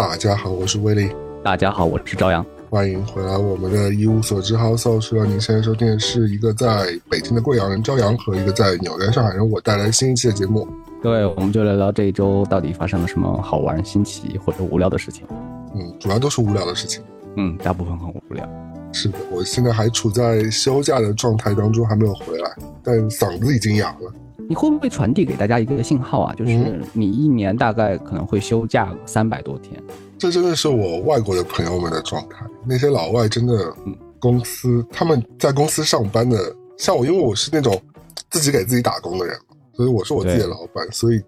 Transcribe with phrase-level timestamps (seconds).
[0.00, 1.10] 大家好，我是威利。
[1.44, 2.42] 大家好，我是朝阳。
[2.70, 4.98] 欢迎回来我们的一无所知 House。
[4.98, 10.66] 说您现在收听的是一个在北京的贵阳人朝阳和一个在纽约上海人我带来新一期的节目。
[11.02, 15.26] 各位，我们就聊聊这一周到底发生了什么好玩、新奇或者无聊的事情。
[15.74, 17.02] 嗯，主要都是无聊的事情。
[17.36, 18.48] 嗯，大部分很无聊。
[18.94, 22.50] 是的，我现在还处在休假的状态当中，还没有回来，
[22.82, 24.09] 但嗓子已经哑了。
[24.50, 26.34] 你会不会传递给大家一个信号啊？
[26.34, 29.80] 就是你一年大概可能会休假三百多天。
[30.18, 32.44] 这真的是我外国的朋友们的状态。
[32.66, 33.72] 那些老外真的，
[34.18, 36.36] 公司他们在公司上班的，
[36.76, 37.80] 像我，因为我是那种
[38.28, 39.38] 自己给自己打工的人，
[39.72, 41.22] 所以我是我自己的老板，所以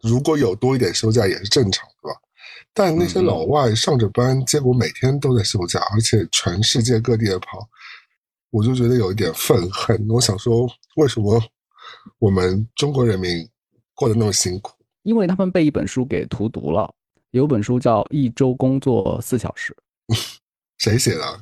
[0.00, 2.16] 如果有多一点休假也是正常，对吧？
[2.72, 7.58] 但那些老外上着班，结果每天都在休假，而且全世界各地的跑，
[8.52, 10.06] 我就觉得有一点愤恨。
[10.08, 10.64] 我想说，
[10.94, 11.42] 为什么？
[12.18, 13.48] 我们中国人民
[13.94, 14.72] 过得那么辛苦，
[15.02, 16.92] 因为他们被一本书给荼毒了。
[17.30, 19.74] 有本书叫《一周工作四小时》，
[20.78, 21.40] 谁写的？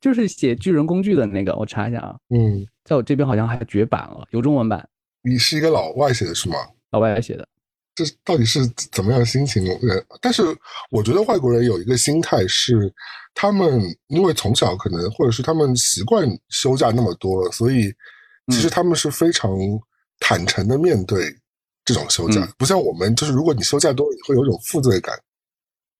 [0.00, 1.54] 就是写巨人工具的那个。
[1.56, 4.88] 我查一下啊，嗯，在我这边好像还绝版了，有中文版。
[5.22, 6.56] 你是一个老外写的是吗？
[6.92, 7.46] 老外写的。
[7.94, 9.64] 这到底是怎么样心情？
[9.64, 10.42] 人，但是
[10.90, 12.92] 我觉得外国人有一个心态是，
[13.34, 17.92] 他们因为从小可能或者是他们习惯休假那么多，所以。
[18.50, 19.50] 其实他们是非常
[20.20, 21.24] 坦诚的面对
[21.84, 25.14] 这种休假，不像我们，就是如果你休假多，你会有一种负罪感。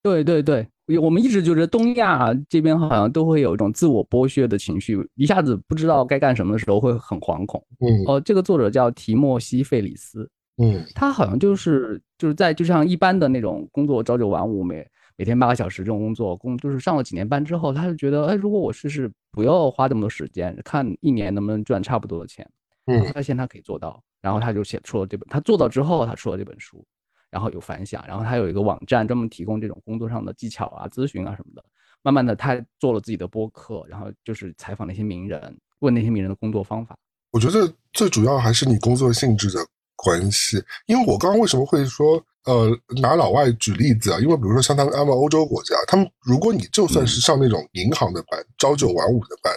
[0.03, 0.67] 对对对，
[1.01, 7.63] 我们一直觉得东亚这边好像都会有一种自我剥削的情绪，一下子不知道该干什么的时候会很惶恐。
[7.81, 10.31] 嗯，哦，这个作者叫提莫西·费里斯，
[10.63, 22.49] 嗯，他好像就是就是在就像一般的那种工作朝九晚五每每天八个小时这种工作，工就是上了几年班之后，他就觉得，哎，如果我试试不要花这么多时间，看一年能不能赚差不多的钱，
[22.87, 26.85] 嗯，发现他可以做到，然后他就写出了这本，他做到之后，他出了这本书，
[27.31, 31.65] 然后有反响，然后他有一个网站专门提供这种工作上的技巧啊、咨询啊什么的。
[32.03, 36.97] 慢慢的，他做了自己的播客，然后就是采访那些名人，问那些名人的工作方法。
[37.31, 39.59] 我觉得最主要还是你工作性质的
[39.97, 42.25] 关系，因为我刚刚为什么会说？
[42.45, 42.71] 呃，
[43.03, 49.53] 拿老外举例子啊，因为比如说像他们他们欧洲国家，他们如果你就算是上那种银行的班，朝九晚五的班，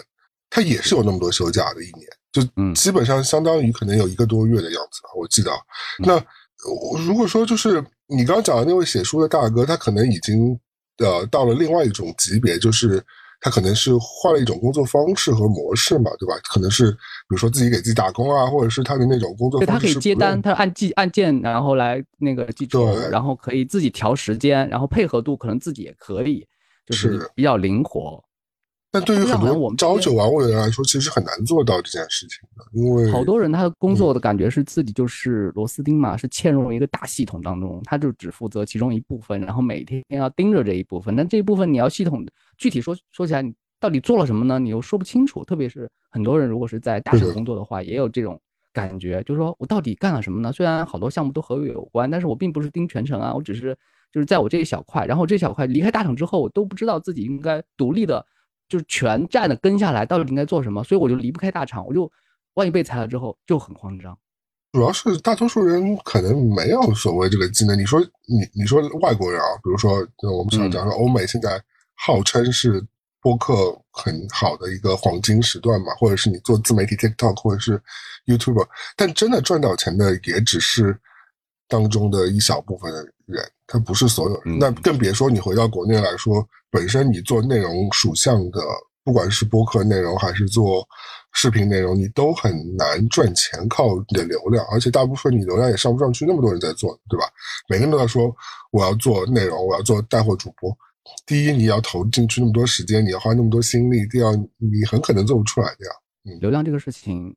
[0.52, 5.50] 他也是有那么多休假的，一年就基本上相当于可能有一个多月的样子吧，我记得。
[5.98, 6.24] 那
[7.08, 10.56] 如果说就是你刚刚讲的那位写书的大哥，他可能已经
[11.00, 13.04] 呃到了另外一种级别，就是。
[13.44, 16.36] 他可能是换了一种工作方式和模式嘛，对吧？
[16.48, 19.74] 可能是比如说自己给自己打工啊，或者是他的那种工作方式。
[19.74, 26.46] 他可以接单，他按记按键，然后来那个记对，然后可以自己调时间，然后配合度可能自己也可以，
[26.86, 28.24] 就是比较灵活。
[28.94, 41.16] 但对于很多我们朝九晚五的人来说，其实很难做到这件事情的，因为好多人他的工作的感觉是自己就是螺丝钉嘛，是嵌入一个大系统当中，他就只负责其中一部分，然后每天要盯着这一部分。
[41.16, 42.26] 但这一部分你要系统
[42.58, 44.60] 具体说说起来，你到底做了什么呢？
[44.60, 45.42] 你又说不清楚。
[45.46, 48.38] 特别是很多人如果是在大厂工作的话，也有这种
[48.74, 50.52] 感觉，就是说我到底干了什么呢？
[50.52, 53.74] 虽然好多项目都和我有关，但是我并不是盯全程啊，我只是
[54.12, 58.26] 就是在我这一小块，然后这小块离开大厂之后，我都不知道自己应该独立的。
[58.72, 60.82] 就是全站的跟下来，到底应该做什么？
[60.86, 62.10] 所以我就离不开大厂，我就
[62.54, 64.18] 万一被裁了之后就很慌张。
[64.72, 67.78] 主要是大多数人可能没有所谓这个技能。
[67.78, 69.96] 你说你你说外国人啊，比如说
[70.34, 71.62] 我们常讲说欧美现在
[71.96, 72.82] 号称是
[73.20, 77.84] 播客很好的一个黄金时段嘛，或者是你做自媒体 TikTok 或者是
[78.26, 78.66] YouTube，
[78.96, 80.98] 但真的赚到钱的也只是
[81.72, 82.92] 当中的一小部分
[83.26, 84.60] 人，他不是所有人。
[84.60, 86.46] 那更别说你回到国内来说。
[86.74, 88.62] 本身你做内容属相的，
[89.04, 90.88] 不管是播客内容还是做
[91.34, 97.26] 视频内容，你都很难赚钱，靠你的流量，而且大部分你流量也上不上去，那么多人在做，对吧？
[97.68, 98.34] 每个人都在说
[98.72, 100.74] 我要做内容，我要做带货主播。
[101.26, 105.92] 第一，你要投进去那么多时间，你要花那么多心力；第二，你很可能做不出来的呀。
[106.24, 107.36] 嗯，流量这个事情，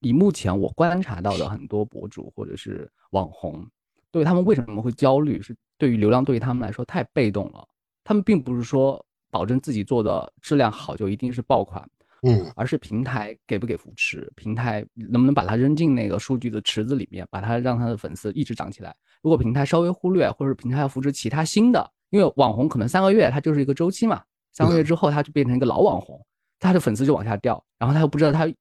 [0.00, 3.66] 以目前我观察到的很多博主或者是网红，
[4.10, 5.40] 对他们为什么会焦虑？
[5.42, 7.66] 是对于流量对于他们来说太被动了。
[8.04, 11.86] 他们并不是说保证自己做的质量好就一定是爆款，
[12.22, 18.94] 嗯，而是平台给不给扶持，平台能不能把它扔进那个数据的池子里面，把它让他的粉丝一直涨起来。
[19.22, 24.22] 如果平台稍微忽略，或者平台要扶持其他新的，因为网红可能三个月它就是一个周期嘛，
[24.52, 26.24] 三个月之后他就变成一个老网红，
[26.58, 28.52] 他的粉丝就往下掉，然后他又不知道他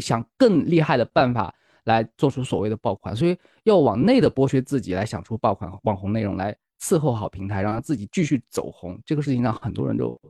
[0.00, 1.54] 想更厉害的办法
[1.84, 6.56] 来做出所谓的爆款，所以要往内的剥削自己来想出爆款网红内容来。
[6.80, 10.20] 伺候好平台，让他自己继续走红，这个事情让很多人就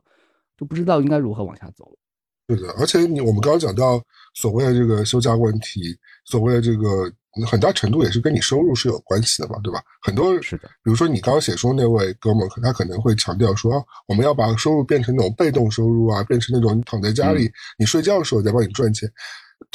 [0.55, 1.91] 就不知道应该如何往下走。
[2.47, 4.01] 对的，而且你我们刚刚讲到
[4.35, 7.11] 所谓的这个休假问题，所谓的这个
[7.45, 9.81] 很大程度也是跟你收入是有关系的嘛，对吧？
[10.01, 19.11] 很多是的，比如说你刚刚写书那位哥们儿，他可能会强调说，我们要把收入变成那种被动收入啊，变成那种你躺在家里，你睡觉的时候在帮你赚钱。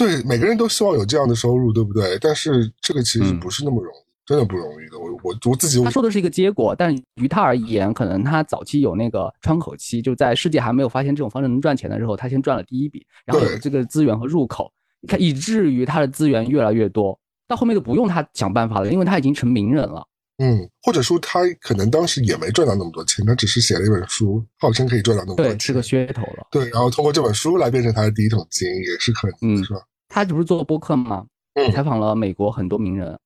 [0.00, 2.18] 对，每个人都希望有这样的收入，对不对？
[2.18, 4.98] 但是这个其实不是那么容易，真的不容易的。
[4.98, 14.72] 我我我自己他说的是一个结果，但于他而言，可能他早期有那个窗口期，就在世界还没有发现这种方式能赚钱的时候，他先赚了第一笔，然后有这个资源和入口，
[15.06, 20.06] 看以至于他的资源越来越多，到后面就不用他想办法了，因为他已经成名人了。
[20.42, 26.46] 嗯，或者说他可能当时也没赚到那么多钱，他只是写了一本书，号称可以赚到那么多钱，是个噱头了。
[26.50, 29.80] 对，然后通过这本书来变成他的第一桶金，也是可能，是吧？
[30.10, 31.26] 他不是做播客吗？
[31.72, 33.18] 采访了美国很多名人，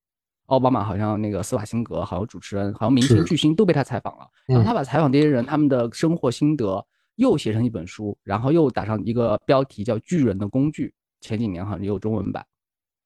[0.47, 4.29] 奥巴马好像那个斯瓦辛格，好像主持人，好像明星巨星都被他采访了。
[4.47, 6.85] 然后他把采访这些人他们的生活心得
[7.17, 10.89] 又写成一本书，然后又打上一个标题叫《巨人的工具》。
[11.27, 12.45] 前几年好像也有中文版，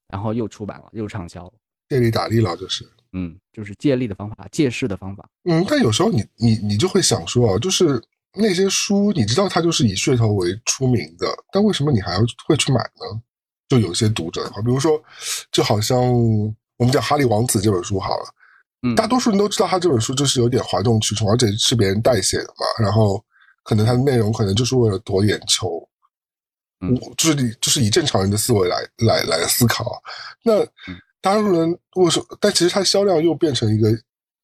[0.08, 1.50] 然后又出版了，又畅销。
[1.88, 2.84] 借力打力了，就是。
[3.12, 5.28] 嗯，就是借力的方法，借势的方法。
[5.44, 8.02] 嗯，但有时候你你你就会想说啊，就是
[8.34, 13.22] 那些书，你知道它就是以噱头为出名的，但为什么你还要会去买呢？
[13.68, 15.00] 就有些读者的话，比如说，
[15.52, 15.98] 就好像
[16.76, 18.34] 我们讲《哈利王子》这本书好了，
[18.82, 23.22] 嗯，大多数人都知道他这本书就是有点哗众取宠，而且是别人代写的嘛，然后
[23.62, 25.88] 可能它的内容可能就是为了夺眼球，
[26.80, 30.02] 嗯，就是以就是以正常人的思维来来来思考，
[30.42, 30.66] 那。
[31.20, 32.26] 大多数人为什么？
[32.40, 33.90] 但其实它销量又变成一个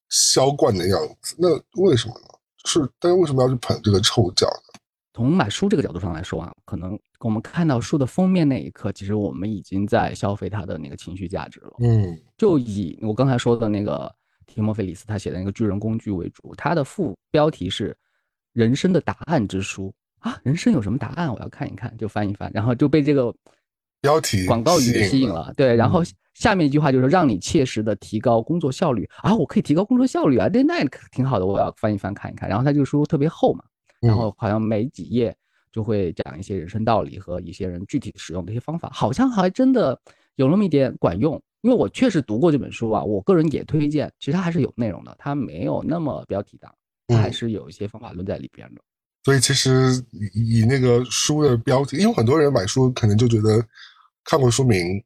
[0.09, 1.47] 销冠的样子，那
[1.81, 2.27] 为什么呢？
[2.65, 4.79] 是，大家为什么要去捧这个臭脚呢？
[5.13, 11.73] 从买书这个角度上来说啊，可能我们看到书的封面那一刻，其实我们已经在消费它的那个情绪价值了。
[11.79, 14.13] 嗯，就以我刚才说的那个
[14.45, 17.97] 提莫菲里斯他写的那个巨人工具为主，它的副标题是
[18.53, 19.91] “人生的答案之书”
[20.21, 21.33] 啊，人生有什么答案？
[21.33, 23.33] 我要看一看，就翻一翻，然后就被这个。
[24.01, 26.03] 标题广告语吸引了，对，然后
[26.35, 32.47] 下面一句话就是让你切实的提高工作效率啊，我可以提高工作效率啊，那那挺好的，我要翻一翻看一看。
[32.47, 33.63] 然后他这个书特别厚嘛，
[33.99, 35.35] 然后好像每几页
[35.75, 39.99] 就会讲一些人生道理和一些人具体使用的一些方法，好像还真的
[40.35, 41.33] 有那么一点管用。
[41.63, 44.09] 因为我确实读过这本书啊，我个人也推荐。
[44.17, 46.73] 其实它还是有内容的，它没有那么标题党，
[47.07, 48.79] 它还是有一些方法论在里边的。
[49.25, 53.61] 所以其实以以那个书的标题，因为很多人买书可能就觉得。
[54.27, 54.99] 看过书名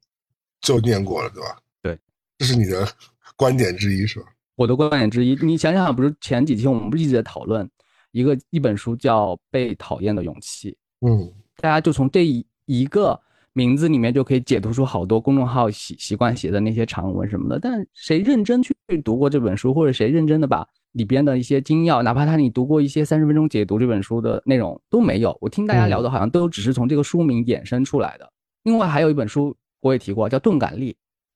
[0.61, 1.57] 就念过了，对吧？
[1.81, 1.99] 对，
[2.37, 2.87] 这是你的
[3.35, 4.27] 观点之一，是吧？
[4.55, 7.69] 我的观点之一，你想想，不是前几期我们不是一直在讨论
[8.11, 10.71] 一个一本书叫《被讨厌的勇气》？
[11.07, 13.19] 嗯，大家就从这一一个
[13.53, 17.59] 名字里面就可以解读出好多公众号习习惯写的那些长文什么的。
[17.59, 25.37] 但谁认真去读过这本书，或者谁认真的把里边的一些精要，哪怕他你读过一些三十分钟解读这本书的内容都没有。
[25.39, 28.31] 我听大家聊的好像都只是从这个书名衍生出来的。
[28.63, 30.91] 另外还有一本书我也提过，叫《钝感力》，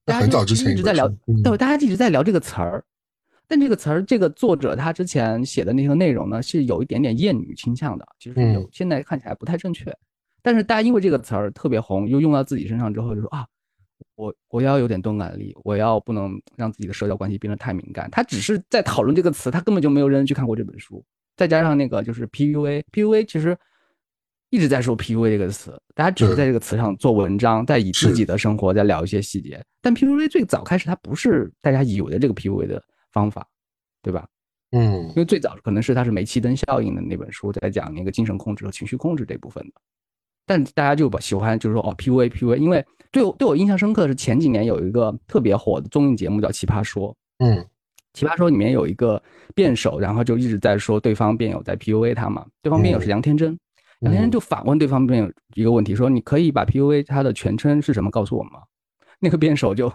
[0.06, 1.08] 大家就一直在聊，
[1.44, 2.84] 对，大家一直在聊这个词儿。
[3.48, 9.96] 但这个词儿，这个作者他之前写的那个内容呢，是有一点点厌女倾向的，其实有现在看起来不太正确。
[10.42, 13.46] 但是大家因为这个词儿特别红，又用到自己身上之后，就说啊，
[14.16, 18.10] 我我要有点钝感力，我要不能让自己的社交关系变得太敏感。
[18.12, 21.04] 他只是在讨论这个词，他根本就没有认真去看过这本书。
[21.36, 23.58] 再加上那个就是 PUA，PUA 其实。
[24.50, 29.60] 一直在说 PUA 这个词，大家只是在这个词上做文章，在以自己的生活在聊一些细节。
[29.82, 32.80] 但 PUA 最早开始，它不是大家以为的这个 PUA 的
[33.14, 33.48] 方法，
[34.02, 34.28] 对吧？
[34.72, 39.74] 嗯，因为最早可能是它是煤气灯效应的那本书在讲那个精神控制和情绪控制这部分的。
[40.46, 47.12] 但大家就把喜欢就是说哦 PUA PUA，因为对我对我印象深刻的是前几年有一个特别火的综艺节目叫《奇葩说》。
[47.38, 47.66] 嗯，
[48.14, 49.22] 奇葩说里面有一个
[49.56, 53.58] 辩手，然后就一直在说对方辩友在 PUA 他嘛，对方辩友是杨天真。
[54.00, 58.60] 杨天真就反问对方辩友一个问题，说：“你可以把 PUA 它的全称是什么告诉我吗？”
[59.24, 59.92] 那个辩手就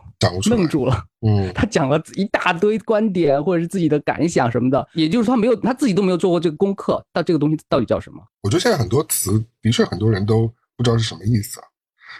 [0.51, 1.05] 愣住了。
[1.21, 8.23] 嗯，他讲了一大堆观点或者是自己的感想什么的，也就是说他没有他自己都没有做过这个功课，到这个东西到底叫什么？
[8.43, 11.67] 我觉得现在很多词的确很多人都不知道是什么意思啊。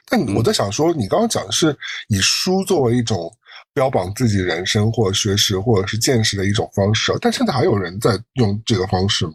[0.09, 1.77] 但我在想说，你刚刚讲的是
[2.09, 3.33] 以书作为一种
[3.73, 9.35] 标榜自己人生或者学识或者是见识的一种方式，但现在还有人在用这个方式吗？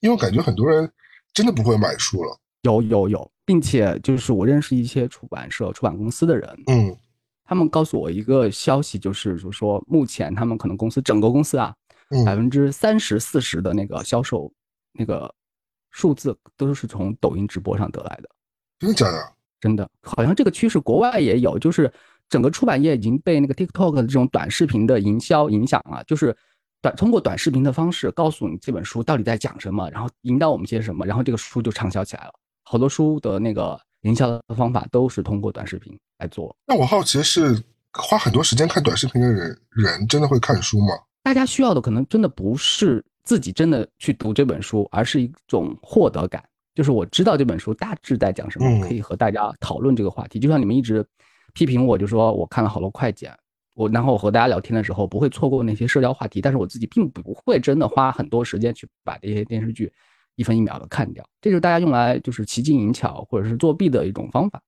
[0.00, 0.88] 因为我感觉很多人。
[1.34, 2.34] 真的不会买书了？
[2.62, 6.96] 有有有，并且就是我认识一些出版社、出版公司的人，嗯，
[7.46, 11.74] 他们告诉我一个消息，就是就说目前他们可能公司整个公司啊，
[12.24, 14.52] 百分之三十四十的那个销售
[14.92, 15.32] 那个
[15.90, 18.28] 数字都是从抖音直播上得来的。
[18.78, 19.32] 真的假的？
[19.60, 21.90] 真的，好像这个趋势国外也有，就是
[22.28, 26.36] 整个出版业已经被那个 TikTok 的这种短视频的营销影响了，就是。
[26.82, 32.32] 短通过短视频的方式告诉你这本书到底在讲什么，然后引导我们些什么，然后这个书就畅销起来了。
[32.64, 36.54] 好多书的那个营销的方法都是通过短视频来做。
[36.66, 37.60] 那我好奇的是
[37.92, 40.94] 花很多时间看短视频的人，人真的会看书吗？
[41.22, 46.42] 大家需要的可能真的不是自己真的去读这本书，而是一种获得感。
[46.74, 50.38] 就是我知道这本书大致在讲什么，可以和大家讨论这个话题。
[50.38, 51.04] 就像你们一直
[51.52, 53.34] 批评我，就说我看了好多快剪，
[53.74, 59.90] 我然后我和大家聊天的时候不会错过那些社交话题，但是我自己并不会真的花很多时间去把这些电视剧
[60.36, 61.24] 一分一秒的看掉。
[61.40, 64.62] 这就是大家用来就是奇技淫巧或者是作弊的一种方法。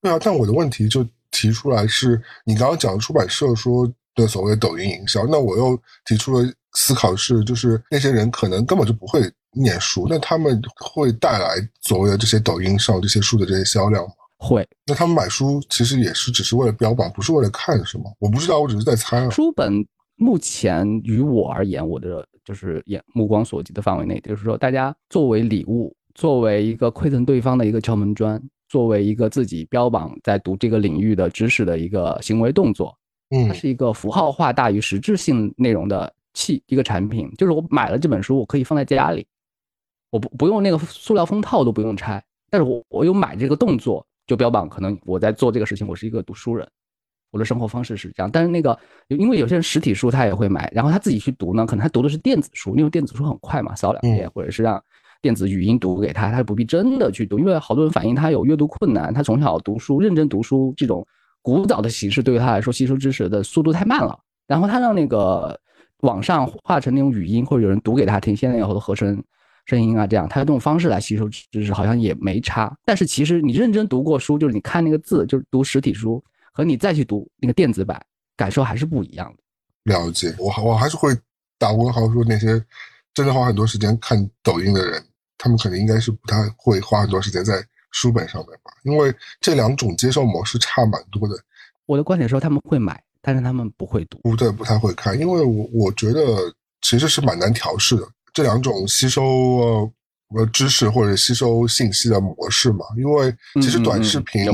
[0.00, 9.20] 对啊，但我的问题就提出来是，你刚刚讲出版社说的所谓抖音营销，那我又提出了思考是，就是那些人可能根本就不会。
[9.52, 14.10] 念书，那他们会带来所谓的这些抖音上这些书的这些销量吗？
[14.36, 14.64] 会。
[14.86, 18.04] 那他们买书其实也是只是为了标榜，不是为了看，是吗？
[18.18, 19.18] 我不知道，我只是在猜。
[19.18, 19.84] 啊书本
[20.18, 32.94] 目前于我而言，我的就是眼目光所及的范围内，就是说，大家作为礼物，作为一个馈赠对方的一个敲门砖，作为一个自己标榜在读这个领域的知识的一个行为动作，
[33.30, 37.30] 嗯，它是一个符号化大于实质性内容的器一个产品。
[37.38, 39.26] 就是我买了这本书，我可以放在家里。
[40.10, 46.66] 我不不用那个塑料封套都不用拆，但是我我有买这个动作，就标榜可能我在做这个事情，我是一个读书人，
[47.30, 48.30] 我的生活方式是这样。
[48.30, 54.82] 但是那个因为有些人实体书他也会买，然后他自己去读呢，可能他读的是电子书，因为电子书很快嘛，扫两页，或者是让
[55.20, 57.38] 电子语音读给他，他不必真的去读。
[57.38, 61.06] 因为好多人反映他有阅读困难，他从小读书认真读书这种
[61.42, 65.58] 古早的形式对于他来说吸收知识的速度太慢了，然后他让那个
[66.00, 69.22] 网上化成那种语音或者有人读给他听，现在有好多合成。
[69.66, 72.74] 声音啊，这样他用这种方式来吸收知识，好像也没差。
[72.86, 76.24] 但是其实你认真读过书，就是你看那个字，就是读实体书，
[76.58, 78.04] 和你再去读那个电子版，
[78.36, 79.94] 感受还是不一样的。
[79.94, 81.16] 了解，我我还是会
[81.56, 82.60] 打问号说，那些
[83.14, 85.00] 真的花很多时间看抖音的人，
[85.38, 91.40] 他们肯定应该是不太会花很多时间在书本上面吧，因为这两种接受模式差蛮多的。
[91.86, 98.02] 我的观点说，他们会买，但是他们不会读，不对，不太会看，因为我我觉得其实是蛮难调试的。
[98.34, 99.88] 这两种吸收
[100.34, 104.44] 呃知识或者吸收信息的模式嘛，因为其实短视频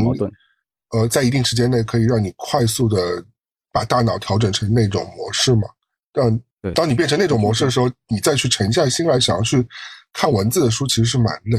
[0.95, 3.25] 呃在一定时间内可以让你快速的
[3.73, 5.69] 把大脑调整成那种模式嘛。
[6.13, 6.41] 但
[6.75, 9.67] 当你变成那种模式的时候，你再去沉下心来想要去
[10.13, 11.59] 看文字的书，其实是蛮累。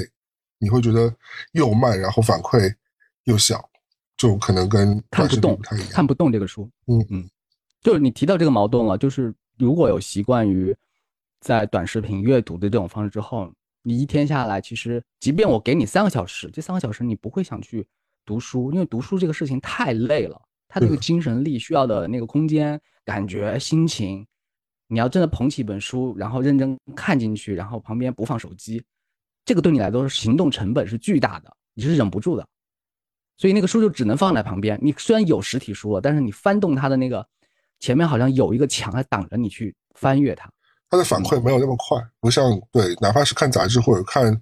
[0.57, 1.13] 你会觉得
[1.51, 2.73] 又慢，然后反馈
[3.25, 3.69] 又小，
[4.17, 6.69] 就可能跟看不动太一样，看不动这个书。
[6.87, 7.29] 嗯嗯，
[7.81, 10.75] 就是你提到这个矛盾了，就是如果有习惯于。
[11.41, 17.87] 在短视频阅读的这种方式之后，你一天下来，其实即便我给你三个小时，这三个小时你不会想去
[18.25, 24.25] 读书，因为读书这个事情太累了，它那个精神力需要的那个空间、感觉、心情，
[24.87, 28.83] 你要真的捧起一本书，然后认真看进去，然后旁边不放手机，
[29.45, 32.47] 这个对你来说行动成本是巨大的，你是忍不住的，
[33.37, 34.79] 所以那个书就只能放在旁边。
[34.81, 37.25] 你虽然有实体书了，但是你翻动它的那个
[37.79, 40.51] 前面好像有一个墙在挡着你去翻阅它。
[40.89, 44.41] 它的反馈没有那么快，不像对，哪怕是看杂志或者看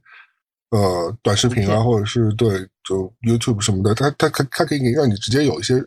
[0.74, 5.84] 呃短视频啊，或者是对就 YouTube 什么的，它它它它可以让你直接有一些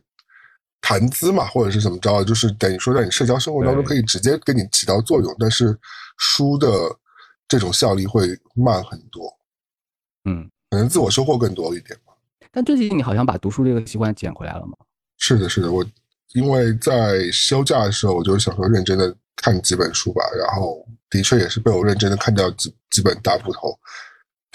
[0.81, 5.35] 谈资嘛，或者是怎么着，就是等于说在你社交生活当中可以直接给你起到作用。
[5.38, 5.76] 但是
[6.19, 6.69] 书的
[7.49, 9.37] 这种效力会慢很多，
[10.25, 12.12] 嗯，可能自我收获更多一点吧。
[12.52, 14.73] 但最近你好像把读书这个习惯捡回来了吗？
[15.19, 15.85] 是的，是的，我
[16.35, 19.14] 因为在休假的时候，我就想说认真的。
[19.38, 23.78] 看几本书吧，然后的确也是被我认真的看掉几几本大部头。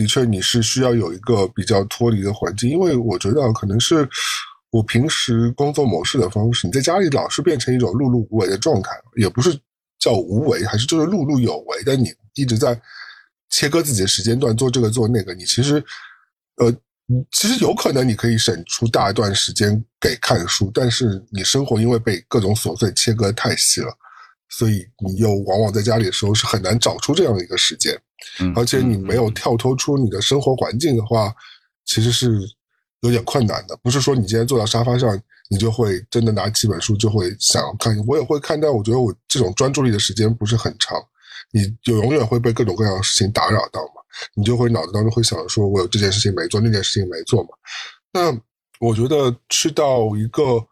[0.01, 4.07] 的确，你是需要有一个比较脱离的环境，因为我觉得可能是
[4.71, 9.57] 我平时工作模式的方式，你在家里老是变成一种碌碌无为的状态，也不是
[9.99, 11.83] 叫无为，还是就是碌碌有为。
[11.85, 12.79] 但你一直在
[13.49, 15.83] 切割自己的时间段，做这个做那个，你其实
[16.57, 16.71] 呃，
[17.31, 23.93] 其实有可能你可以省出大段时间给看书，但是你生活因为被各种琐碎切割太细了。
[24.53, 27.97] 所以你又往往在家里的时候是很难找出这样的一个时间，
[28.55, 31.33] 而且你没有跳脱出你的生活环境的话，
[31.85, 32.39] 其实是
[33.01, 33.77] 有点困难的。
[33.81, 37.97] 不是说你今天坐到沙发上，你就会真的拿起本书就会想要看。
[38.07, 40.97] 我也会看，但我觉得我这种专注力的时间不是很长，
[41.51, 44.01] 你就永远会被各种各样的事情打扰到嘛，
[44.35, 47.49] 你就会脑子当中会想说，我有这件事情没做，那件事情没做嘛。
[48.13, 48.37] 那
[48.79, 50.65] 我觉得去到一个。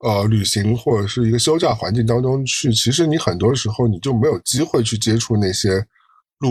[0.00, 5.82] 呃，旅行或者是一个休假环境当中去，其实你很多时候你就没有机会去接触那些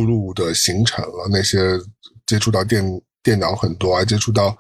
[0.01, 1.27] 陆路的行程了。
[1.31, 1.79] 那些
[2.25, 2.83] 接触到电
[3.21, 4.57] 电脑很多啊，接触到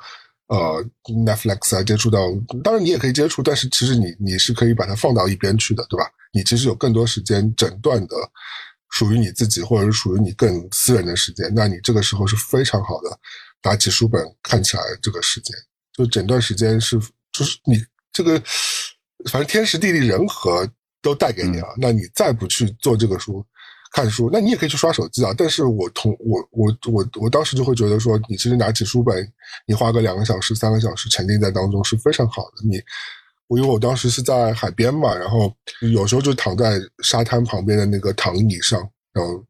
[0.47, 2.19] 呃 Netflix 啊，接触到
[2.63, 6.05] 当然你也可以接触，但是其实你你是可以把它放到一边去的，对吧？
[6.31, 8.15] 你其实有更多时间整段的
[8.91, 11.51] 属于你自己，或者是属于你更私人的时间。
[11.55, 13.19] 那你这个时候是非常好的，
[13.63, 15.55] 拿起书本看起来这个时间，
[15.93, 16.99] 就整段时间是
[17.31, 17.83] 就是你。
[18.15, 18.39] 这个
[19.31, 20.69] 反正天时地利人和
[21.01, 23.43] 都带给你了，那你再不去做这个书。
[23.93, 25.31] 看书，那你也可以去刷手机啊。
[25.37, 29.31] 但是我同我我我我当时就会觉得说，你其实拿起书本，
[29.67, 32.67] 你花个两个小时、三个小时沉浸在当中是非常好的。
[32.67, 32.81] 你，
[33.47, 35.55] 我因为我当时是在海边嘛，然后
[35.93, 38.81] 有时候就躺在沙滩旁边的那个躺椅上，
[39.13, 39.45] 然后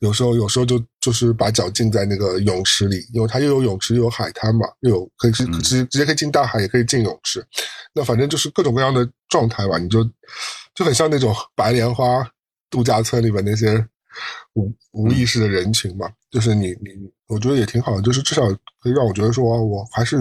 [0.00, 7.42] 有时候有时候就就是把脚浸在那个泳池里，因为它又有泳池又有海滩嘛，又有可以直直直接可以进大海，也可以进泳池。
[7.94, 10.04] 那反正就是各种各样的状态吧，你就
[10.74, 12.30] 就很像那种白莲花。
[12.70, 13.84] 度假村里面那些
[14.54, 18.42] 无无意识的人群嘛，就是你你，我觉得也挺好的，就是至少
[18.80, 20.18] 可以让我觉得说，我还是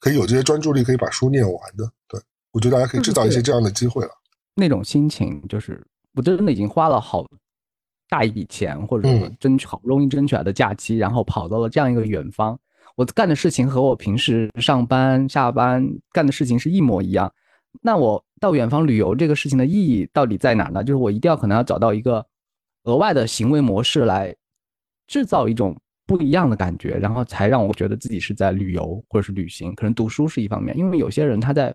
[0.00, 1.84] 可以有这些专注力，可以把书念完的。
[2.08, 2.20] 对
[2.50, 4.10] 我觉得大家可以制造一些这样的机会了。
[4.54, 5.82] 那种心情就是
[6.14, 7.26] 我真的已经花了好
[8.08, 12.58] 大一笔钱，或者说争取好不容易争取来的假期，然后跑到了这样一个远方，
[12.96, 17.32] 我干的事情和我平时上班下班干的事情是一模一样。
[17.80, 20.82] 那我到远方旅游这个事情的意义到底在哪呢？
[20.82, 22.26] 就是我一定要可能要找到一个
[22.82, 24.34] 额外的行为模式来
[25.06, 29.72] 制造一种不一样的感觉，然后才让我觉得自己是在旅游或者是旅行。
[29.76, 31.72] 可能读书是一方面，因为有些人他在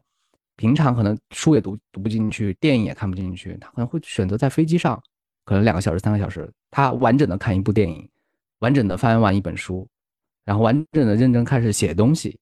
[0.57, 5.01] 平常可能书也读读不进去，电影也看不进去，他可能会选择在飞机上，
[5.45, 8.05] 可能两个小时、三个小时，他完整的看一部电影，
[8.59, 9.87] 完整的翻完一本书，
[10.43, 12.37] 然后完整的认真开始写东西，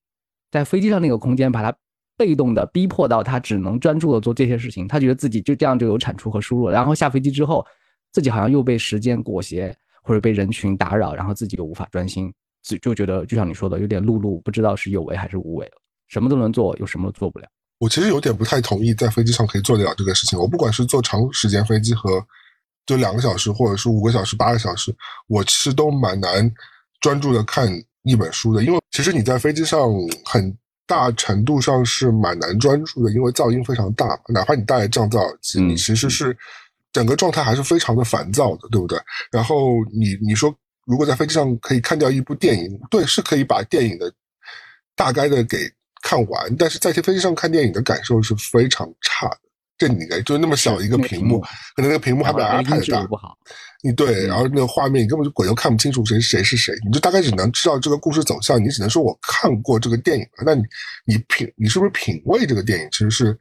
[0.49, 1.77] 在飞机上那个空间把它。
[2.17, 6.73] 被动的逼迫到他只能专注的做这些事情，他觉得自己就这样就有产出和输入了。
[6.73, 7.65] 然后下飞机之后，
[8.11, 15.73] 自己好像又被时间裹挟，或者被人群打扰，然后自己又无法专心，就就觉得就像你说的，有点碌碌，不知道是有为还是无为了。
[16.07, 17.47] 什么都能做，有什么都做不了。
[17.79, 20.39] 我其实有点不太同意在飞机上可以做得了这个事情。
[20.39, 22.25] 我不管是坐长时间飞机和
[22.85, 24.95] 就两个小时，或者是五个小时、八个小时，
[25.27, 26.49] 我其实都蛮难
[27.01, 27.67] 专注的看
[28.03, 29.91] 一本书的，因为其实你在飞机上
[30.23, 30.57] 很。
[30.87, 34.19] 大程度上是蛮难专注的，因为噪音非常大。
[34.27, 36.37] 哪怕你戴降噪耳机，你其实是
[36.93, 38.99] 整个状态还是非常的烦躁的，对不对？
[39.31, 40.53] 然后你你说，
[40.85, 44.13] 如果在飞机上可以看掉一部电影，对，是可以把电影的
[44.95, 45.69] 大概的给
[46.03, 49.39] 看完，但是在飞机上看电影的感受是非常差的。
[49.77, 51.41] 这你应该就那么小一个屏幕，
[51.75, 53.07] 可能那个屏幕还比 iPad 大。
[53.85, 60.25] 你对，然后那个画面你根本就鬼都看不清楚谁谁是谁，你就大概只能知道这个故事走向，你只能说我看过这个电影。
[60.43, 60.63] 那你
[61.05, 63.37] 你品你是不是品味这个电影，其实是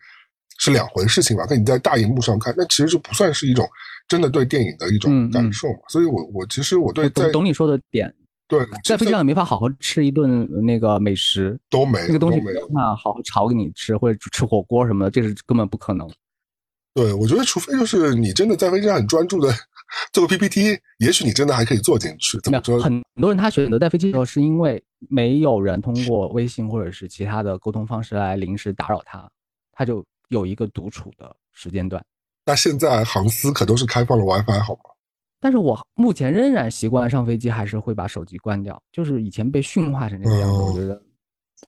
[0.59, 1.46] 是两回事情吧？
[1.46, 3.66] 跟你在大荧幕上看，那其实就不算是一种
[4.07, 5.78] 真的对电影的一种感受嘛。
[5.88, 8.14] 所以我我其实我对懂懂你说的点，
[8.46, 16.07] 对，在飞机上也没法好好吃一顿那个美食，都没那个东西没有办法好好炒给你吃，或者吃火锅什么的，这是根本不可能。
[16.92, 19.52] 对，我觉得除非就是你真的在飞机上很专注的
[20.14, 22.38] 做个 PPT，也许你真的还可以做进去。
[22.40, 22.79] 怎么说？
[22.81, 29.29] 很多人他选择带飞机的时候，是因为没有人通过微信或者是其他的沟通方式来临时打扰他，
[29.72, 32.00] 他就有一个独处的时间段。
[32.46, 34.83] 那现在航司可都是开放了 WiFi 好吗？
[35.40, 41.03] 但是我目前仍然习惯上飞机还是会把手机关掉，就是以前被驯化成这个样子，我觉得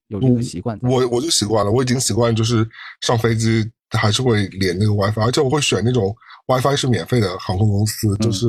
[0.07, 0.79] 有这个习惯。
[0.83, 2.65] 我我就习惯了，我已经习惯就是
[3.01, 3.69] 上飞机。
[3.91, 6.15] 还是会连那个 WiFi，而且我会选那种
[6.49, 8.17] WiFi 是免费的航空公司。
[8.17, 8.47] 就是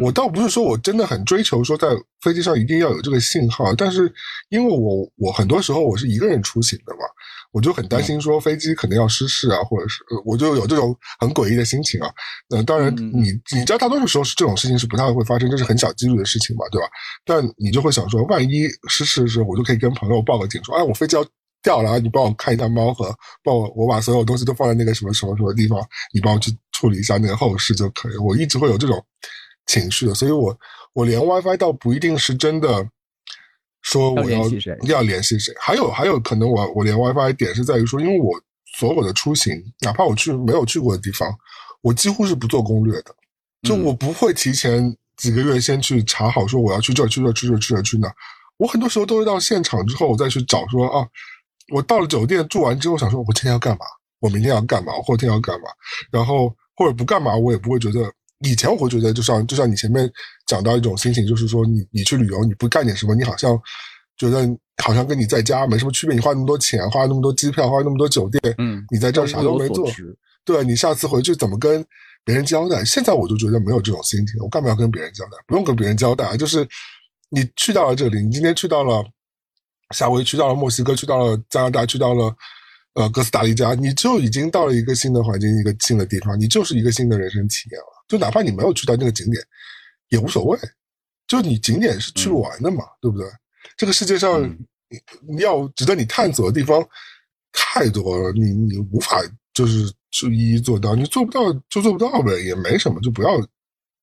[0.00, 1.88] 我倒不是说我真的很追求说在
[2.20, 4.12] 飞机上一定要有这个信号，但是
[4.50, 7.00] 因为我我很多时候我是一个人出行的嘛，
[7.52, 12.10] 我就很担心说飞机可能要失事啊，或者是我就有这种很诡异的心情啊。
[12.50, 16.88] 那当然，你你知道大多数时候是这种事情是不太会发生，这是很小几率的事情嘛，对吧？
[17.24, 21.24] 但你就会想说，万一失事的时候，我就可以跟朋友报个警，说哎，我飞机要。
[21.66, 25.80] 掉了，你帮我看一下猫盒，帮我我把所有东西都放在那个什么什么什么地方，
[26.14, 28.16] 你帮我去处理一下那个后事就可以。
[28.18, 29.04] 我一直会有这种
[29.66, 30.56] 情绪的，所以我
[30.92, 32.88] 我连 WiFi 倒不一定是真的
[33.82, 34.42] 说我要
[34.84, 35.52] 要联系谁。
[35.58, 38.40] 还有还有可能我我连 WiFi 点是在于说，因为我
[38.78, 41.28] 所有的出行，哪怕我去没有去过的地方，
[41.82, 43.12] 我几乎是不做攻略的，
[43.62, 48.08] 就我不会提前几个月先去查好说我要去这去这去这去这去那。
[48.56, 51.04] 我很多时候都是到现场之后我再去找说啊。
[51.72, 53.84] 我到了酒店住完之后，想说我今天要干嘛？
[54.20, 54.96] 我明天要干嘛？
[54.96, 55.66] 我后天要干嘛？
[56.10, 58.12] 然后或者不干嘛，我也不会觉得。
[58.40, 60.10] 以前我会觉得，就像就像你前面
[60.46, 63.58] 讲到一种心情，就是说你你去旅游，你不干点什么，你好像
[64.18, 64.46] 觉得
[64.84, 66.14] 好像跟你在家没什么区别。
[66.14, 69.90] 你花那么多钱，花那么多机票，花那么多酒店，嗯，你在这儿啥都没做，
[70.44, 71.82] 对你下次回去怎么跟
[72.24, 72.84] 别人交代？
[72.84, 75.30] 现在我就觉得没有这种心情，我干嘛要跟别人交代？
[75.46, 76.68] 不用跟别人交代，就是
[77.30, 79.02] 你去到了这里，你今天去到了。
[79.94, 82.34] 夏威夷去到了墨西哥，去到了加拿大，去到了
[82.94, 87.86] 呃哥斯达黎加，你就已经到了一个新的环境，一个新的地方，你就是一个新的人生体验了。
[88.08, 89.42] 就哪怕你没有去到那个景点，
[90.08, 90.58] 也无所谓。
[91.26, 93.26] 就你景点是去不完的嘛，对不对？
[93.76, 94.42] 这个世界上
[95.28, 96.80] 你要值得你探索的地方
[97.52, 99.20] 太多了，你你无法
[99.52, 103.30] 就是就一一做到，你做不到就做不到呗，也没什么，就不要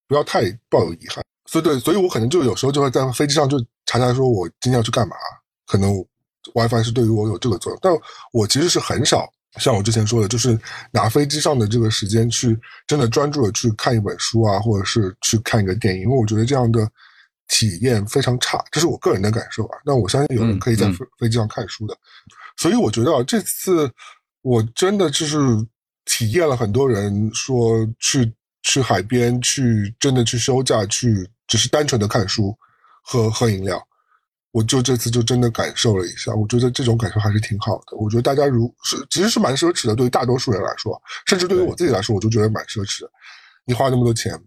[0.07, 1.23] 不要太抱有遗憾。
[1.45, 5.15] 所以对，所以我可能就有时候就会在飞机上就查查，说我今天要去干嘛，
[5.65, 5.93] 可能
[6.53, 7.93] WiFi 是对于我有这个作用，但
[8.31, 10.59] 我其实是很少像我之前说的，就是
[10.91, 16.89] 拿飞机上的这个时间去真的专注的去看一本书啊，或者是去看一个电影，因为我觉得这样的
[17.47, 19.77] 体验非常差，这是我个人的感受啊。
[19.85, 21.95] 那我相信有人可以在飞飞机上看书的，
[22.57, 23.89] 所以我觉得啊，这次
[24.41, 25.37] 我真的就是
[26.05, 32.57] 体验了很多人说去去海边去真的去休假去，只是单纯的看书
[33.03, 33.81] 喝喝饮料。
[34.53, 37.97] 我就这次就真的感受了一下，我觉得这种感受还是挺好的。
[37.97, 43.09] 我觉得大家如是其实是蛮奢侈的，对于大多数人来说，甚至对于我自己来说，我就觉得蛮奢侈的。
[43.65, 44.39] 你花那么多钱，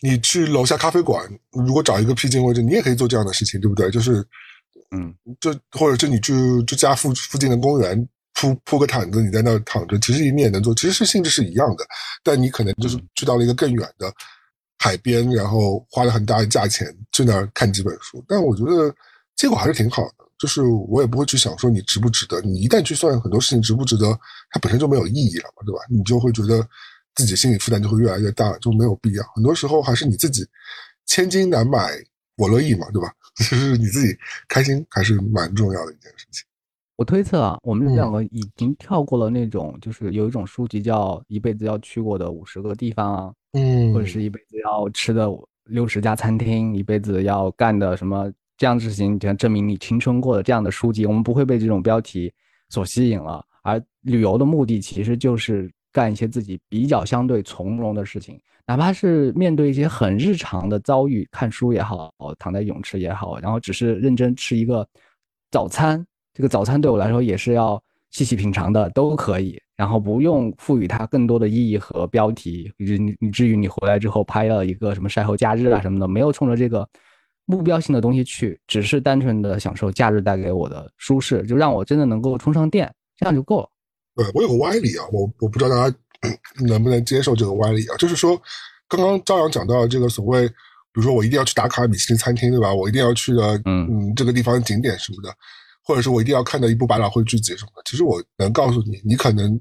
[0.00, 3.88] 你去楼下咖啡馆，如果找一个僻静位置，你也可以做这样的事情，对不对？
[3.88, 4.26] 就是，
[4.90, 6.32] 嗯，就或者是你去
[6.64, 11.86] 就家附附近的公园铺铺个毯子，你在那躺着，其实你也能做，其实是性质是一样的。
[12.24, 14.12] 但你可能就是去到了一个更远的
[14.80, 18.24] 海边，然后花了很大的价钱去那儿看几本书。
[18.26, 18.92] 但我觉得。
[19.42, 22.40] 结果还是挺好的，就是我也不会去想说你值不值得。
[22.42, 24.16] 你一旦去算很多事情值不值得，
[24.50, 25.80] 它本身就没有意义了嘛，对吧？
[25.90, 26.64] 你就会觉得
[27.16, 29.24] 自己心理负担就会越来越大，就没有必要。
[29.34, 30.46] 很多时候还是你自己
[31.06, 31.90] 千金难买
[32.36, 33.12] 我乐意嘛，对吧？
[33.34, 36.44] 其实你自己开心还是蛮重要的一件事情。
[36.94, 45.28] 我推测啊，我们两个已经跳过了那种，就是有一种书籍叫《一辈子要去过的五十个地方》啊，嗯，或者是一辈子要吃的
[45.64, 48.32] 六十家餐厅，一辈子要干的什么。
[48.56, 52.32] 这样的事情，就证明你青春过的这样的书籍，我们不会被这种标题
[52.68, 53.44] 所吸引了。
[53.62, 64.86] 而旅游的目的其实就是干一些自己比较相对从容的事情，哪怕是面对一些很日常的遭遇，看书也好，躺在泳池也好，然后只是认真吃一个
[65.50, 66.04] 早餐。
[66.34, 69.60] 这个早餐对我来说也是要细细品尝的，都可以。
[69.76, 76.88] 然后不用赋予它更多的意义和标题，以至于你回来之后拍了一个什么晒后假日啊什么的，没有冲着这个。
[77.44, 83.68] 目标性的东西去，只是单纯的享受假日带给我的舒适，就让我真的能够充上电，这样就够了。
[84.14, 85.96] 对我有个歪理啊，我我不知道大家
[86.66, 88.40] 能不能接受这个歪理啊，就是说，
[88.88, 90.54] 刚刚朝阳讲到这个所谓，比
[90.94, 92.72] 如说我一定要去打卡米其林餐厅，对吧？
[92.72, 95.34] 我一定要去的，嗯嗯，这个地方景点什么的，
[95.82, 97.82] 或者是我一定要看到一部百老汇剧集什么的。
[97.84, 99.60] 其实我能告诉你，你可能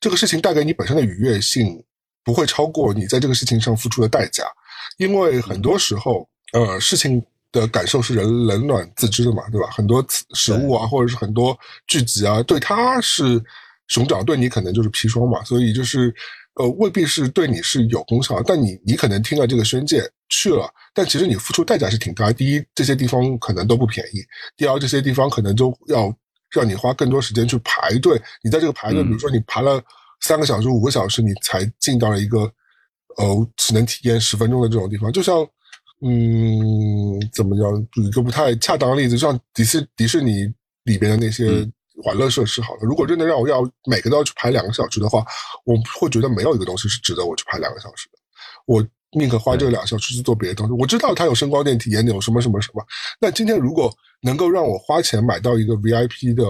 [0.00, 1.82] 这个事情带给你本身的愉悦性
[2.24, 4.44] 不会超过你在这个事情上付出的代价，
[4.98, 6.29] 因为很多时候。
[6.52, 9.68] 呃，事情的感受是人冷暖自知的嘛，对吧？
[9.70, 13.40] 很多食物啊，或者是很多聚集啊，对他是
[13.86, 15.44] 熊掌，对你可能就是砒霜嘛。
[15.44, 16.12] 所以就是，
[16.54, 22.32] 呃，未必是对你是有功效，但你你可能听了这个宣介去了，但其实你付出代价是挺大。
[22.32, 24.20] 第一，这些地方可能都不便宜；
[24.56, 26.12] 第二，这些地方可能就要
[26.50, 28.20] 让你花更多时间去排队。
[28.42, 29.80] 你在这个排队，比如说你排了
[30.20, 32.40] 三个小时、五个小时，你才进到了一个
[33.18, 35.46] 呃只能体验十分钟的这种地方，就像。
[36.02, 37.86] 嗯，怎么讲？
[37.90, 40.46] 举一个不太恰当的例子，像迪士迪士尼
[40.84, 41.68] 里边的那些
[42.04, 45.24] 玩乐设施，好了，如果真的让我要每个都要去排两个小时的话，
[45.64, 48.18] 我会觉得没有一个东西是值得我去排两个小时的。
[48.66, 50.72] 我宁可花这两个小时去做别的东西。
[50.72, 52.82] 我知道它有声光电体验，有什么什么什么。
[53.20, 56.44] 那今天如果能够让我花钱买到一个 VIP 的，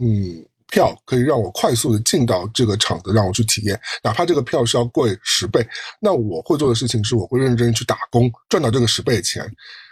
[0.00, 0.46] 嗯。
[0.70, 5.66] 票可以让我快速的进到这个场子，让我去体验，哪怕这个票是要贵十倍，
[6.00, 9.44] 那我会做的事情是，我会认真去打工，赚到这个十倍的钱，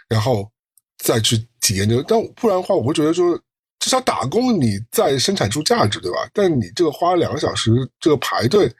[0.07, 0.49] 然后
[0.97, 2.03] 再去体验这个。
[2.07, 3.37] 但不然的话，我会觉得说，
[3.79, 6.17] 至少打工你在生产出价值，对吧？
[6.33, 8.71] 但你这个花两个小时这个排队。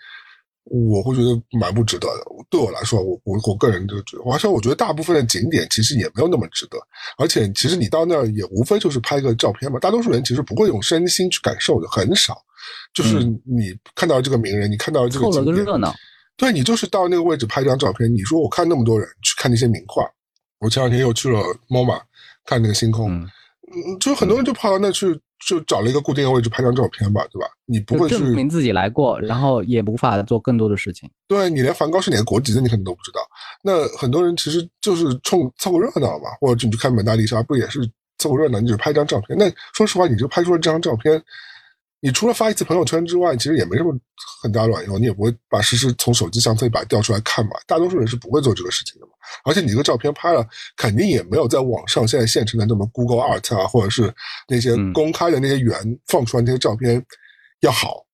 [0.67, 2.25] 我会觉得蛮不值得的。
[2.49, 6.77] 对我来说，我我我个人就觉得，而且我觉得大部分的景点其实也没有那么值得。
[7.17, 9.79] 而且，其实你到那儿也无非就是拍个照片嘛。
[9.79, 12.35] 大多数人其实不会用身心去感受的，很少。
[12.93, 15.93] 就是你看到这个名人，你看到这个凑了个热闹。
[16.37, 18.13] 对你就是到那个位置拍张照片。
[18.13, 20.03] 你说我看那么多人去看那些名画，
[20.59, 22.01] 我前两天又去了 MoMA
[22.45, 23.27] 看那个星空，嗯，
[23.99, 25.19] 就很多人就跑到那去。
[25.45, 27.47] 就找了一个固定的位置拍张照片吧，对吧？
[27.65, 31.09] 你不会去证明自己来过，然后也无法做更多的事情。
[31.27, 33.19] 对你连梵高是哪个国籍的，你可能都不知道。
[33.61, 37.79] 那很多人其实就是冲凑个热闹嘛，或者你去看蒙娜丽莎，不也是
[38.17, 38.59] 凑个热闹？
[38.59, 39.37] 你只拍张照片。
[39.37, 41.21] 那说实话，你就拍出了这张照片。
[42.05, 43.91] 你除了发一次朋友圈之外，其实也没什么
[44.43, 47.53] 很大卵用，你也不会把实时从手机相册里把它调出来看嘛。
[47.65, 49.13] 大多数人是不会做这个事情的嘛。
[49.43, 54.13] 而且你这个照片拍了，肯定也没有在网上现在现成的那么 Google Art 啊，或者是
[54.47, 57.03] 那些公开的那些源放出来那些照片
[57.61, 58.05] 要好。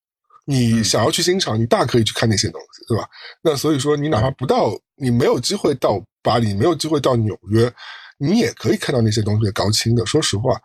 [0.46, 3.06] 你想要去欣赏，你大可以去看那些东西，对吧？
[3.44, 7.70] 那所以说，你哪怕不到，你没有机会到巴黎，没有机会到纽约，
[8.18, 10.06] 你也可以看到那些东西高清的。
[10.06, 10.58] 说实话，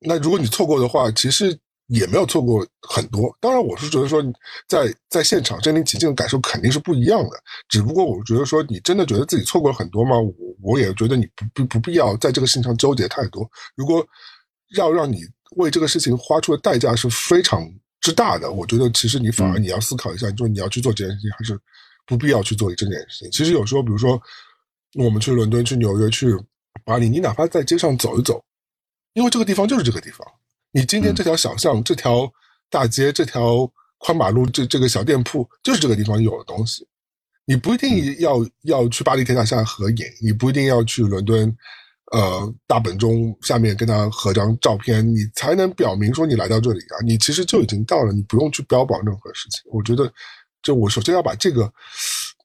[0.00, 1.58] 那如果你错过的话，其实。
[1.86, 3.36] 也没有错过很多。
[3.40, 4.22] 当然，我是觉得说，
[4.68, 7.30] 在在现场身临其境的感受肯定是不一样的。
[7.68, 10.18] 只不过，我觉得说，你真的觉得自己错过了很多吗？
[10.18, 13.48] 我我也觉得你不不不必要在这个事情上纠结太多。
[13.76, 14.04] 如果
[14.76, 15.20] 要让你
[15.56, 17.62] 为这个事情花出的代价是非常
[18.00, 21.56] 之大的，我觉得其实你反而你要思考一下，就你要去做这件事情，还是
[22.04, 23.30] 不必要去做这件事情。
[23.30, 24.20] 其实有时候，比如说
[24.94, 26.34] 我们去伦敦、去纽约、去
[26.84, 28.42] 巴黎，你哪怕在街上走一走，
[29.12, 30.26] 因为这个地方就是这个地方。
[30.72, 32.30] 你今天这条小巷、这条
[32.70, 36.86] 大街、这条宽马路、这这个小店铺，就是这个地方有的东西。
[37.46, 41.56] 你不一定要要去巴黎铁塔下合影，你不一定要去伦敦，
[42.12, 46.98] 呃，大本钟下面跟他合张照片，你才能表明说你来到这里啊。
[47.04, 49.62] 你其实就已经到了，你不用去标榜任何事情。
[49.72, 50.12] 我觉得，
[50.60, 51.72] 就我首先要把这个，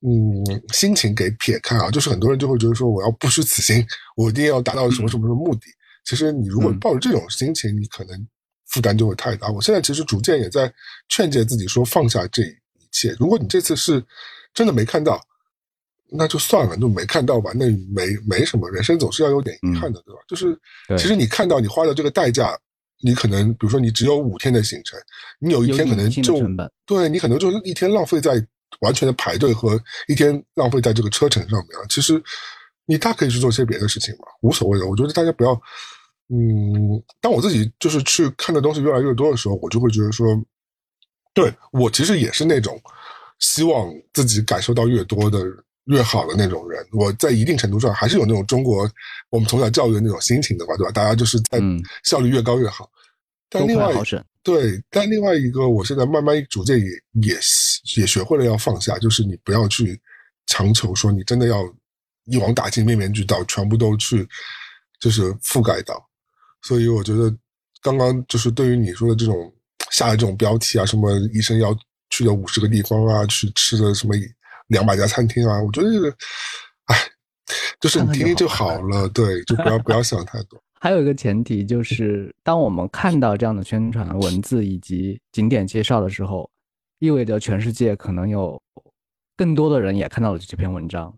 [0.07, 1.89] 嗯，心情给撇开啊。
[1.89, 3.83] 就是很多人就会觉得说，我要不虚此行，
[4.15, 5.61] 我一定要达到什么什么什么目的。
[6.03, 8.27] 其实你如果抱着这种心情，你可能
[8.67, 9.49] 负担就会太大。
[9.49, 10.73] 我现在其实逐渐也在
[11.09, 13.15] 劝诫自己说放下这一切。
[13.19, 14.03] 如果你这次是
[14.53, 15.21] 真的没看到，
[16.09, 18.69] 那就算了，就没看到吧，那没没什么。
[18.71, 20.21] 人生总是要有点遗憾的，对吧？
[20.27, 20.59] 就是
[20.97, 22.57] 其实你看到你花的这个代价，
[23.01, 24.99] 你可能比如说你只有五天的行程，
[25.39, 26.39] 你有一天可能就
[26.85, 28.45] 对你可能就一天浪费在
[28.79, 31.85] 完全的排队和一天浪费在这个车程上面了。
[31.89, 32.21] 其实。
[32.85, 34.85] 你大可以去做些别的事情嘛，无所谓的。
[34.87, 35.53] 我觉得大家不要，
[36.29, 40.27] 嗯，当我自己就是去看的东西越来越多的时候，我就会觉得说，
[41.33, 42.81] 对我其实也是那种
[43.39, 45.45] 希望自己感受到越多的
[45.85, 46.85] 越好的那种人。
[46.91, 48.89] 我在一定程度上还是有那种中国
[49.29, 50.91] 我们从小教育的那种心情的嘛，对吧？
[50.91, 51.59] 大家就是在
[52.03, 52.89] 效率越高越好。
[53.49, 53.93] 但另外
[54.43, 56.85] 对，但另外一个，我现在慢慢逐渐也
[57.21, 57.37] 也
[57.97, 60.01] 也学会了要放下，就是你不要去
[60.47, 61.63] 强求说你真的要。
[62.25, 64.27] 一网打尽，面面俱到，全部都去，
[64.99, 66.01] 就是覆盖到。
[66.61, 67.35] 所以我觉得，
[67.81, 69.51] 刚刚就是对于你说的这种
[69.91, 71.75] 下的这种标题啊，什么医生要
[72.09, 74.13] 去的五十个地方啊，去吃的什么
[74.67, 76.09] 两百家餐厅啊，我觉得这个，
[76.85, 76.95] 哎，
[77.79, 80.61] 就是你听听就好了，对，就不要 不要想太多。
[80.79, 86.49] 还有一个前提就是，当我们看到这样的宣传文字以及景点介绍的时候，
[86.99, 88.59] 意味着全世界可能有
[89.37, 91.15] 更多的人也看到了这篇文章。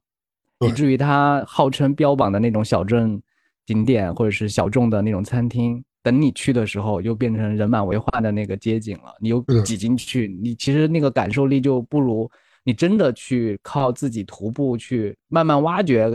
[0.68, 3.22] 以至于它号称标榜的那种小镇
[3.66, 9.16] 景点，或者是小众的那种餐厅，等你去的时候，又变成人满为患的那个街景了。
[9.20, 12.30] 你又挤进去，你其实那个感受力就不如
[12.64, 16.10] 你真的去靠自己徒步去慢慢挖掘，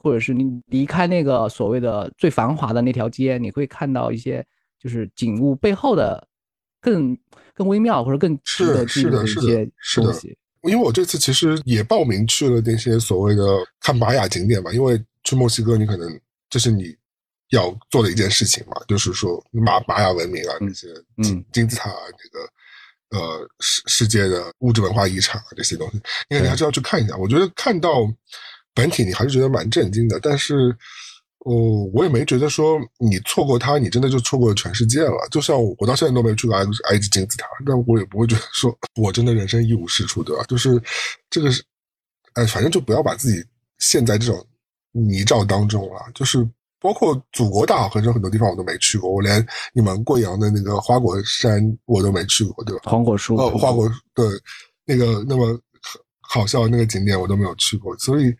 [0.00, 4.44] 或者是你离开那个所谓的最繁华的那条街，你会看到一些
[4.78, 6.26] 就是景物背后的
[6.80, 7.16] 更
[7.54, 10.36] 更微妙或者更值得记的一些东西。
[10.64, 13.42] 因为我这次其实也报名去了那些所谓的
[13.80, 16.96] 看玛雅景点嘛，因为去墨西哥你可能这是你
[17.50, 20.88] 要做的一件事情嘛，就是说玛玛雅文明啊那些
[21.22, 25.96] 金金字塔啊这个呃世世界的物质文化遗产啊这些东西，
[26.28, 27.16] 因为你还是要去看一下。
[27.16, 28.10] 我觉得看到
[28.74, 30.76] 本体你还是觉得蛮震惊的，但是。
[31.44, 35.28] 哦，我也没觉得说你错过它，你真的就错过了全世界了。
[35.30, 40.42] 就像我到现在都没去过埃埃及金字塔，但我也不会觉得说我真的人生一无是处，对吧？
[40.48, 40.82] 就是
[41.28, 41.62] 这个是，
[42.32, 43.44] 哎，反正就不要把自己
[43.78, 44.42] 陷在这种
[44.92, 46.00] 泥沼当中了。
[46.14, 46.48] 就是
[46.80, 52.84] 包括祖国大好河山，很多地方我都没去过，我连你们贵阳的那个花果山我都没去过，对吧？
[52.84, 54.26] 黄果树，哦，花果对，
[54.86, 55.60] 那个那么
[56.22, 58.34] 好笑那个景点我都没有去过，所以。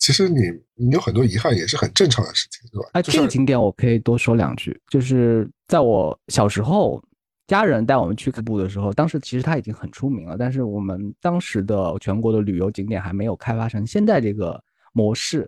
[0.00, 0.40] 其实你
[0.74, 2.88] 你有很多遗憾也是很正常的事情，对吧？
[2.94, 7.00] 哎，这个景点我可以多说两句，就是在我小时候，
[7.46, 14.58] 家人带我们去瀑布的时候，当时其实它已经很出名了，但是我们当时的全国的旅游景点还没有开发成现在这个
[14.94, 15.46] 模式，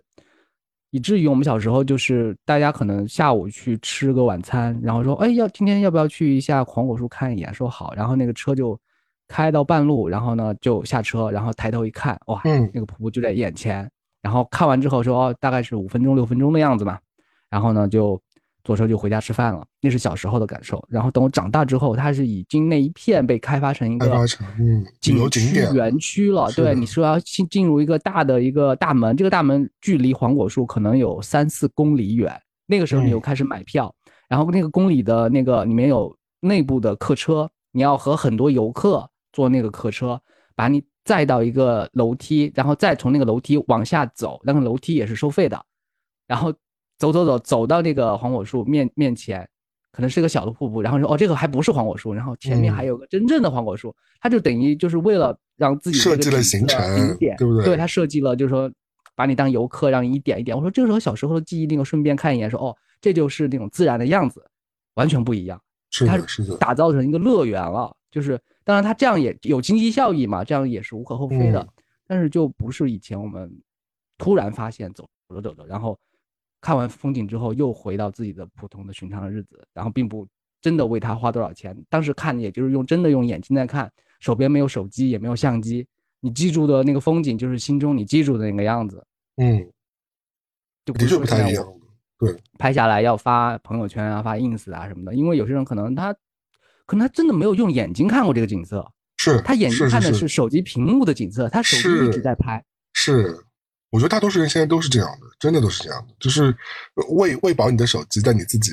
[0.91, 7.51] 以至于我们小时候就是大家可能下午去吃个晚餐，然后说，哎，要今天要不要去一下黄果树看一眼？
[7.51, 8.79] 说好，然后那个车就
[9.27, 13.89] 开到半路，然后呢就下车，然后抬头一看，哇，那个瀑布就在眼前。
[14.23, 16.99] 然后看完之后说哦，大概是五分钟六分钟的样子吧，
[17.49, 18.19] 然后呢就
[18.63, 19.67] 坐车就回家吃饭了。
[19.81, 20.81] 那是小时候的感受。
[20.89, 24.25] 然后等我长大之后，它是已经那一片被开发成一个
[24.57, 26.49] 嗯景区园区了。
[26.53, 32.33] 对，你说要进进入一个大的一个大门，这个大门距离黄果树可能有三四公里远。
[32.65, 33.93] 那个时候你又开始买票，
[34.29, 40.21] 然后那个公里的那个里面有内部的客车，你要和很多游客坐那个客车，
[40.55, 40.81] 把你。
[41.03, 45.61] 再到一个楼梯，然后再从那个楼梯往下走，那个楼梯也是收费的。
[46.27, 46.53] 然后
[46.97, 49.47] 走走走，走到那个黄果树面面前，
[49.91, 50.81] 可能是个小的瀑布。
[50.81, 56.79] 然后说：“哦，这个还不是黄果树，然后前面还有个真正的黄果树。”他就等于就是为了让自己设计了行程，
[57.17, 57.65] 对不对？
[57.65, 58.71] 对他设计了，就是说
[59.15, 60.55] 把你当游客，让你一点一点。
[60.55, 64.41] 我说这个时候小时候的记忆，那个顺便看一眼，说：“哦，这就是那种自然的样子，
[64.93, 65.61] 完全不一样。”
[65.91, 67.93] 是是的打造成一个乐园了。
[68.09, 71.61] 就是当然它这样也有经济效益嘛，这样也是无可厚非的。
[71.61, 71.67] 嗯
[72.05, 73.49] 但是就不是以前我们
[74.17, 75.97] 突然发现走着走着，然后
[76.59, 80.27] 看完风景之后又回到自己的普通的寻常的日子，然后并不
[80.61, 81.75] 真的为它花多少钱。
[81.89, 85.87] 当时看也就是用真的用眼睛在看，手边没有手机也没有相机，
[86.19, 89.03] 你记住的那个风景就是心中你记住的那个样子，
[89.37, 89.65] 嗯，
[90.85, 91.65] 就的确不太一样。
[92.19, 96.13] 对，拍下来要发朋友圈啊、发 ins 啊什么的，因为有些人可能他
[96.85, 98.85] 可能他真的没有用眼睛看过这个景色，
[99.17, 100.19] 是他眼睛看的是。
[100.19, 102.63] 是手机屏幕的景色，他手机一直在拍。
[102.93, 103.37] 是，
[103.89, 106.55] 我觉得大多数人现在都是这样的，真的都是这样的，就是
[107.15, 108.71] 喂喂饱你的手机，但你自己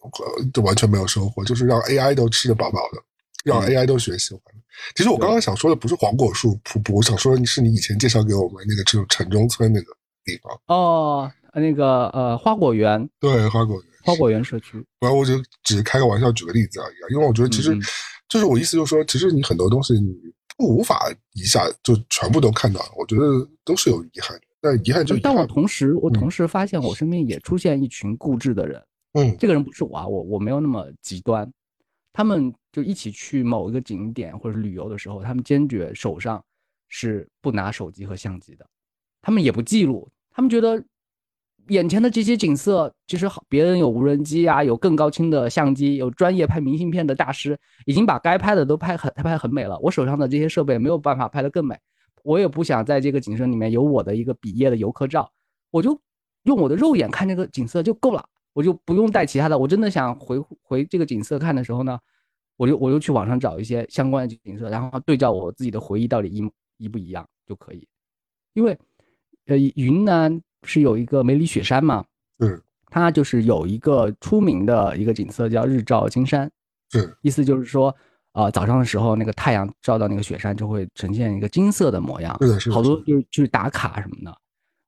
[0.00, 3.02] 呃就完全没有收获，就是让 AI 都吃得饱饱的，
[3.44, 3.70] 让嗯。
[3.70, 4.38] AI 都学习。
[4.94, 9.86] 其实我刚刚想说的不是黄果树瀑布，我想说的是你以前介绍给我们那个就是城中村那个
[10.24, 13.87] 地方，哦，那个呃花果园，对，花果园。
[14.02, 17.06] 花果园社区，然后我就只是开个玩笑，举个例子而已啊。
[17.10, 17.76] 因为我觉得其实
[18.28, 20.14] 就是我意思，就是说，其实你很多东西你
[20.56, 24.42] 不无法一下就全部都看到，我觉得都是有遗憾的。
[24.60, 28.82] 但遗憾就遗但我，同时，我嗯同时发现我身边也出现一群固执的人。
[29.14, 31.50] 嗯这个人不是我啊，我我没有那么极端。
[32.12, 36.44] 他们就一起去某一个景点或者旅游的时候，他们坚决手上
[36.88, 38.66] 是不拿手机和相机的，
[39.22, 40.82] 他们也不记录，他们觉得
[41.68, 49.78] 眼前的这些景色其实好，别人有无人机啊，有更高清的相机，有专业拍明信片的大师，已经把该拍的都拍很拍很美了。
[49.80, 51.78] 我手上的这些设备没有办法拍得更美，
[52.22, 55.30] 我也不想在这个景色里面有我的一个毕业的游客照，
[55.70, 55.98] 我就
[56.44, 59.58] 用我的肉眼看这个景色就够了，我就不用带其他的。
[59.58, 61.98] 我真的想回回这个景色看的时候呢，
[62.56, 66.50] 我就我就去网上找一些相关的景色，然后对照我自己的回忆到底一
[66.84, 67.86] 一不一样就可以。
[68.54, 68.76] 因为
[69.46, 72.04] 呃，云南是有一个梅里雪山嘛，
[72.38, 76.50] 嗯它就是有一个出名的一个景色叫日照金山，
[76.90, 77.94] 是意思就是说，
[78.32, 84.34] 呃，早上的时候那个太阳照到那个雪山就会呈现一个金色的模样，是的是的好多是就是去打卡什么的。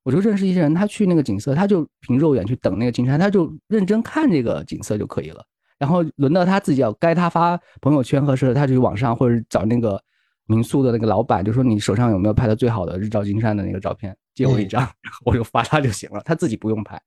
[0.03, 5.45] 我就认识一些人，他去那个景色，他就凭肉眼去等那个金山，他就认真看这个景色就可以了。
[5.77, 10.01] 然后轮到他自己要该他发朋友圈，或是他去网上或者找那个
[10.47, 14.89] 民宿的那个老板，就说你手上有没有拍的最好的日照金山的那个照片，借我一嗯张，
[15.25, 17.01] 我就发他就行了，他自己不用拍。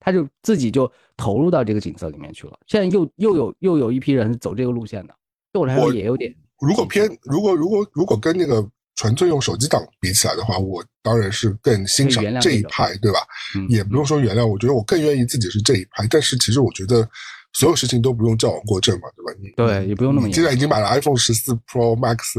[0.00, 2.58] 他就自己就投入到这个景色里面去了。
[2.68, 5.14] 现在又又有又有一批人走这个路线的，
[5.52, 13.18] 对我来说也有点如果偏如果如果如果跟那个纯粹用手机党比起来的话，我当然是更欣赏这一派，对吧？
[13.56, 16.06] 嗯也不用说原谅，我觉得我更愿意自己是这一派。
[16.08, 17.06] 但是其实我觉得
[17.52, 19.38] 所有事情都不用矫枉过正嘛，对吧？
[19.42, 22.38] 你对也不用那么你既然已经买了 iPhone 十四 Pro Max，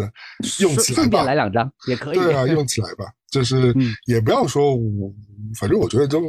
[0.62, 2.18] 用起来顺顺便吧，来两张也可以。
[2.18, 3.06] 对啊，用起来吧。
[3.32, 5.14] 就是嗯也不要说我，
[5.58, 6.22] 反正我觉得都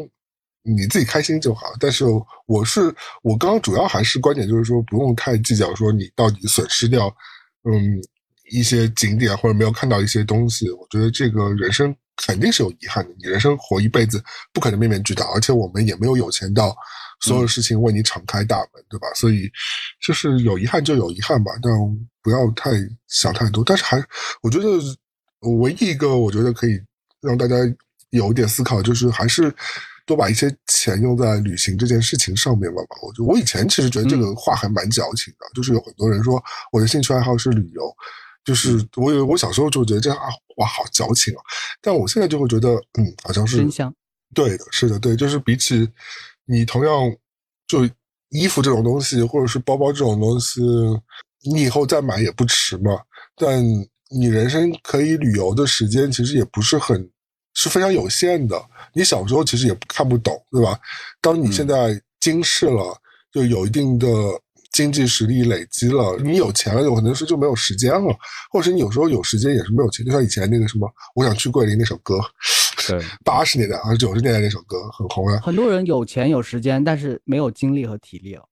[0.63, 1.67] 你自己开心就好。
[1.79, 2.05] 但是
[2.47, 7.09] 我是我刚刚主要还是观点就是说，不用太计较说你到底损失掉
[7.65, 8.01] 嗯
[8.51, 10.71] 一些景点或者没有看到一些东西。
[10.71, 16.77] 我觉得这个人生肯定是有遗憾的，你人生活一辈子不可能面面俱到，而且我们也没有有钱到
[17.21, 19.07] 所有事情为你敞开大门，对吧？
[19.15, 19.51] 所以
[20.05, 21.73] 就是有遗憾就有遗憾吧，但
[22.23, 22.71] 不要太
[23.09, 23.65] 想太多。
[23.65, 23.97] 但是还
[24.43, 24.67] 我觉得
[25.63, 26.79] 唯一一个我觉得可以
[27.21, 27.55] 让大家
[28.11, 29.55] 有一点思考，就是还是
[30.07, 32.83] 多把一些钱用在旅行这件事情上面吧。
[32.83, 37.83] 吧，我就我以前其实觉得这个话还蛮矫情的，就是有很多人说我的兴趣爱好是旅游，
[38.45, 41.41] 就是我有我小时候就觉得这啊哇好矫情啊，
[41.81, 43.95] 但我现在就会觉得嗯好像是真相。
[44.35, 45.89] 对的，是的，对，就是比起
[46.45, 46.93] 你同样
[47.67, 47.89] 就
[48.29, 50.61] 衣服这种东西，或者是包包这种东西，
[51.53, 52.93] 你以后再买也不迟嘛。
[53.37, 53.61] 但
[54.11, 57.09] 你人生可以旅游的时间其实也不是很，
[57.55, 58.61] 是非常有限的。
[58.93, 60.79] 你小时候其实也看不懂，对吧？
[61.21, 62.97] 当你现在经世了，
[63.33, 64.09] 就有一定的
[64.73, 68.15] 经济实力累积了，你有钱了，有可能是就没有时间了，
[68.51, 70.05] 或者是你有时候有时间也是没有钱。
[70.05, 72.19] 就像以前那个什么《我想去桂林》那首歌，
[72.89, 75.39] 对，八十年代还是九十年代那首歌很红啊。
[75.41, 78.43] 很多人有钱有时间，但是没有精力和体力了。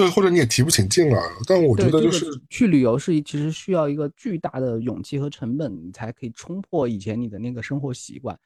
[0.00, 1.22] 对，或者你也提不起劲来。
[1.46, 8.38] 但我觉，得就是这个去旅游是其实需要一个巨大的勇气和成本，你才可以冲破以前你的那个生活习惯。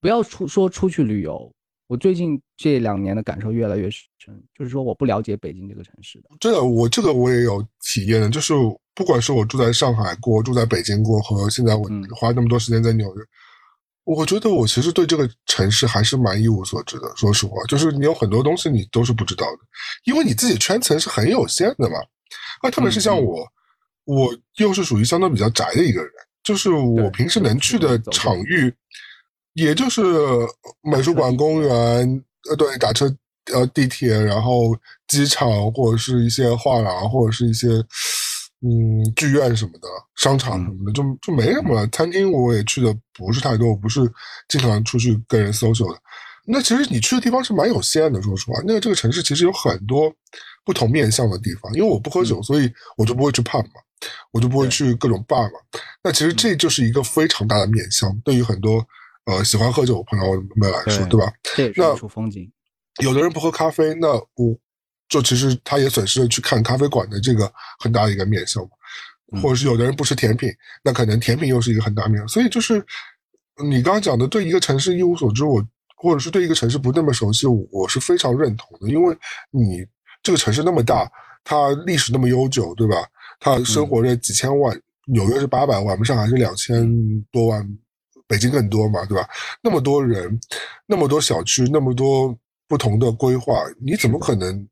[0.00, 1.50] 不要出说出去旅游，
[1.86, 6.28] 我最近这两年的感受越来越深，就是说我不了解北京这个城市的。
[6.40, 8.54] 真的，我这个我也有体验的，就是
[8.94, 13.22] 不管是我住在上海过、住在北京过，和现在我嗯花那么多时间在纽约，
[14.04, 17.10] 我觉得我其实对这个城市还是蛮一无所知的。
[17.16, 19.58] 说实话，就是你有很多东西你都是不知道的，
[20.04, 21.96] 因为你自己圈层是很有限的嘛。
[22.60, 23.46] 啊，特别是像我，
[24.04, 26.10] 我又是属于相对比较宅的一个人，
[26.42, 28.74] 就是我平时能去的场域，
[29.54, 30.02] 也就是
[30.82, 33.06] 美术馆、公园，呃，对，打车
[33.52, 34.76] 呃地铁，然后
[35.08, 37.68] 机场或者是一些画廊或者是一些
[38.64, 41.86] 嗯剧院什么的，商场什么的，就就没什么了。
[41.88, 44.00] 餐厅我也去的不是太多，我不是
[44.48, 46.00] 经常出去跟人 social 的。
[46.46, 48.60] 那其实你去的地方是蛮有限的，说实话。
[48.66, 50.12] 那个这个城市其实有很多
[50.64, 53.80] 不同面向的地方，因为我不喝酒，所以我就不会去 pub 嘛，
[54.30, 55.58] 我就不会去各种 bar 嘛。
[56.02, 58.86] 那其实这就是一个非常大的面向，对于很多
[59.26, 61.32] 呃喜欢喝酒的朋友们来说，对吧？
[61.56, 62.50] 这也是一处风景。
[63.02, 64.56] 有的人不喝咖啡，那我
[65.14, 69.40] 就其实他也损失了去看咖啡馆的这个很大的一个面向嘛。
[69.40, 70.50] 或者是有的人不吃甜品，
[70.82, 72.26] 那可能甜品又是一个很大面。
[72.28, 72.84] 所以就是
[73.64, 75.64] 你刚刚讲的，对一个城市一无所知，我。
[75.96, 79.16] 或者是对一个城市不那么熟悉，我是非常认同的，因为
[79.50, 79.82] 你
[80.22, 81.10] 这个城市那么大，
[81.42, 82.96] 它历史那么悠久，对吧？
[83.40, 86.86] 它生活着几千万，纽约是八百万，我们上海是两千
[87.32, 87.66] 多万，
[88.26, 89.26] 北京更多嘛，对吧？
[89.62, 90.38] 那么多人，
[90.84, 92.36] 那么多小区，那么多
[92.68, 94.68] 不同的规划，你怎么可能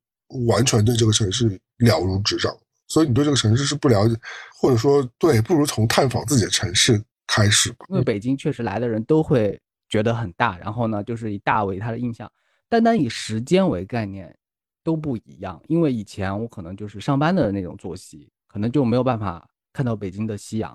[0.46, 2.54] 完全对这个城市了如指掌？
[2.88, 4.14] 所以你对这个城市是不了解，
[4.60, 7.86] 或者说对，不如从探访自己的城市开始吧。
[7.88, 9.60] 因为北京确实来的人都会。
[9.92, 12.32] 觉得很大，然后呢，就是以大为他的印象，
[12.66, 14.34] 单单以时间为概念
[14.82, 15.62] 都不一样。
[15.68, 20.74] 因为以前我可能就是上班的那种作息，可能就没有办法看到北京的夕阳。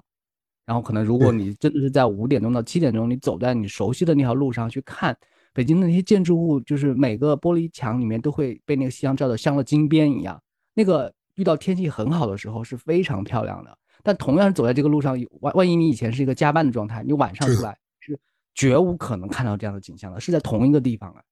[0.67, 5.17] 然后可能如果你真的是在五点钟到七点钟，你走在你熟悉的那条路上去看
[5.57, 10.39] 北京的那些建筑物，就是每个玻璃墙里面都会被那个夕阳照得镶了金边一样。
[10.75, 13.75] 那个遇到天气很好的时候是非常漂亮的。
[14.03, 18.15] 但同样是走在这个路上，万万一你以前是一个加班的状态，你晚上出来是。
[18.53, 21.23] 绝无可能看到这样的景象的，是在同一个地方啊。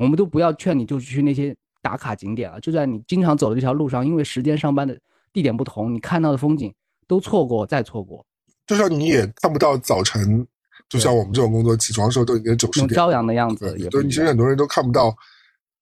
[0.00, 4.98] 我们都不要劝你就去那些打卡景点了，就在你经常走的这条路上，因为时间上班的
[5.32, 6.74] 地点不同，你看到的风景
[7.06, 8.26] 都错过再错过。
[8.66, 10.44] 就像你也看不到早晨，
[10.90, 15.16] 就像我们这种工作起床的时候都已经九十点朝阳的样子，对，其实很多人都看不到，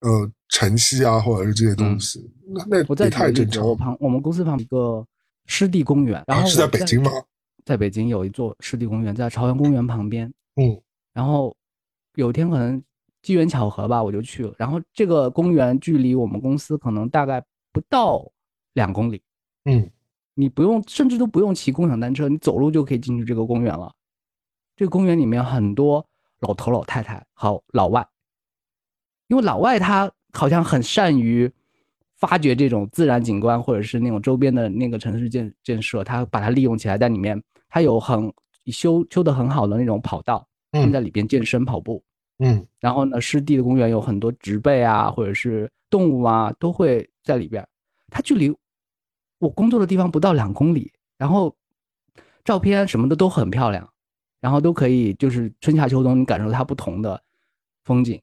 [0.01, 2.31] 呃，晨曦啊，或者是这些东西。
[2.45, 3.67] 那那我在太正常。
[3.67, 5.03] 我旁我们公司旁一个
[5.47, 7.09] 湿地公园，然后是在北京吗？
[7.65, 10.31] 在北京有一座湿地公园，在朝阳公园旁边。
[10.55, 10.79] 嗯，
[11.11, 11.55] 然后
[12.13, 12.79] 有一天可能
[13.23, 14.53] 机缘巧合吧，我就去了。
[14.59, 17.43] 然后这个公园距离我们公司可能大概
[17.73, 18.23] 不到
[18.73, 19.19] 两公里。
[19.65, 19.89] 嗯，
[20.35, 23.91] 你不用，甚至都不用骑共享单车，你走路就可以进去这个公园了。
[24.79, 26.07] 这个公园里面很多
[26.39, 28.07] 老头老太太，好老外，
[29.27, 31.51] 因为老外他好像很善于
[32.15, 38.33] 发掘这种自然景观，或者是那种周边的那个城市建建设，他把它利用起来，在里面他有很
[38.67, 40.47] 修修的很好的那种跑道。
[40.71, 42.01] 嗯在里边健身跑步，
[42.37, 47.67] 嗯，然后呢，湿地的公园有很多植被啊，或者是动物啊，都会在里边。
[48.09, 48.55] 它距离
[49.39, 51.53] 我工作的地方不到两公里，然后
[52.45, 53.91] 照片什么的都很漂亮，
[54.41, 57.21] 然后都可以就是春夏秋冬你感受它不同的
[57.83, 58.19] 风景。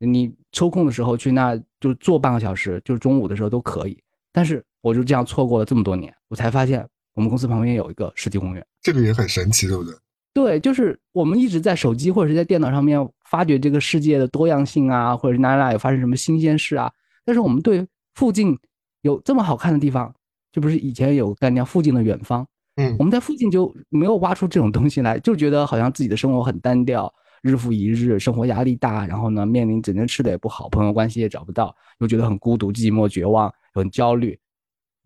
[0.00, 4.00] 你抽空的时候去那就坐半个小时，就是中午的时候都可以。
[4.32, 9.92] 但是我就这样错过了这么多年，我才发现我们公司旁边有一个湿地公园，这个也很神奇，对不对？
[10.34, 16.92] 对，就是我们一直在手机或者是在电脑上面发掘这个世界的多样性啊，或者是哪哪有发生什么新鲜事啊。
[17.24, 18.56] 但是我们对附近
[19.00, 20.14] 有这么好看的地方，
[20.52, 22.46] 就不是以前有概念附近的远方。
[22.78, 27.12] 嗯，我们在附近就没有挖出这种东西来，就觉得好像自己的生活很单调，
[27.42, 34.38] 日复一日，生活压力大，然后呢，面临整天吃的也不好，朋友关系也找不到，又觉得很孤独、寂寞、绝望，很焦虑。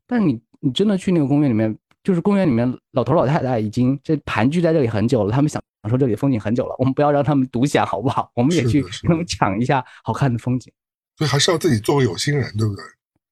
[0.07, 1.77] 但是你你真的去那个公园里面。
[2.05, 8.29] 就是公园里面老头老太太已经这盘踞在这里很久了，他们想享受这里风景很久了，我们不要让他们独享好不好？
[8.35, 10.73] 我们也去跟他们抢一下好看的风景。
[11.17, 12.85] 所以还是要自己做个有心人，对不对？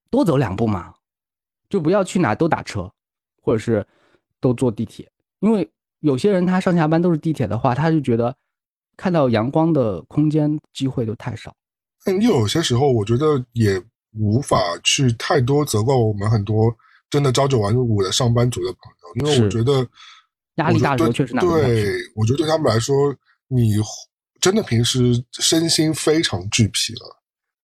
[0.08, 0.94] 多走两步嘛，
[1.68, 2.88] 就不要去哪都打车，
[3.42, 3.84] 或者是
[4.40, 5.10] 都坐地铁，
[5.40, 5.68] 因为
[6.00, 8.34] 有些人他上下班都是地铁的话，他就觉得
[8.96, 11.54] 看到阳光的空间机会都太少。
[12.06, 13.82] 嗯，又有些时候我觉得也
[14.12, 16.74] 无法去太多责怪我们很多。
[17.10, 19.84] 真的朝九晚五的上班族的朋友，因为我觉得
[20.54, 21.44] 压力大时候确实难。
[21.44, 23.12] 对，我觉得对他们来说，
[23.48, 23.72] 你
[24.40, 27.20] 真的平时身心非常俱疲了。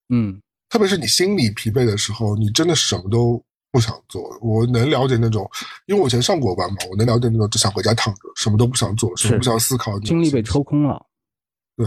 [0.08, 3.40] 嗯，特别是你心理疲惫的时候，你真的什么都
[3.76, 4.38] 不想做。
[4.40, 5.46] 我能了解那种，
[5.84, 11.04] 因为我以前上过班嘛，我能了解那种只想回家躺着，什么都不想做，什么不想思考，精力被抽空了。
[11.76, 11.86] 对，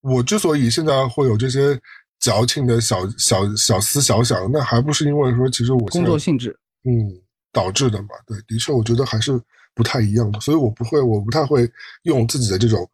[0.00, 1.78] 我之所以现在会有这些
[2.20, 6.58] 矫情的小小小思小想，那还不是因为说，其实我工作性质。
[6.84, 7.20] 嗯，
[7.52, 9.38] 导致的嘛，对，的确，我觉得还是
[9.74, 11.70] 不太一样的，所以我不会，我不太会
[12.04, 12.88] 用自己的这种，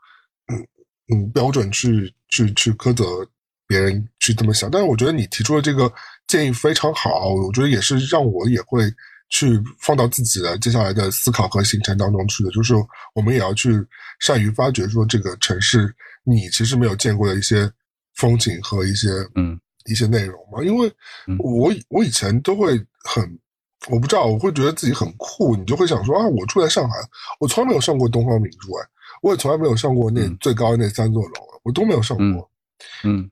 [0.49, 0.67] 嗯
[1.15, 3.05] 嗯标准去去去苛责
[3.71, 4.69] 别人去这么想。
[4.69, 5.93] 但是我觉得你提出的这个
[6.27, 8.93] 建议非常好，我觉得也是让我也会
[9.29, 9.47] 去
[9.79, 12.75] 放到自己的接下来的思考和行程当中去的，就是
[13.15, 13.71] 我们也要去
[14.19, 15.95] 善于发掘说这个城市
[16.25, 17.71] 你其实没有见过的一些
[18.17, 19.57] 风景和一些嗯。
[19.87, 20.93] 一些内容嘛，因为
[21.39, 23.25] 我我以前都会很，
[23.89, 26.97] 我不知道，我会觉得自己很酷，你就会想说啊，我住在上海，
[27.41, 28.87] 我从来没有上过东方明珠哎，
[29.23, 32.51] 我也从来没有上过那最高的那三座楼，我都没有上过，
[33.05, 33.29] 嗯，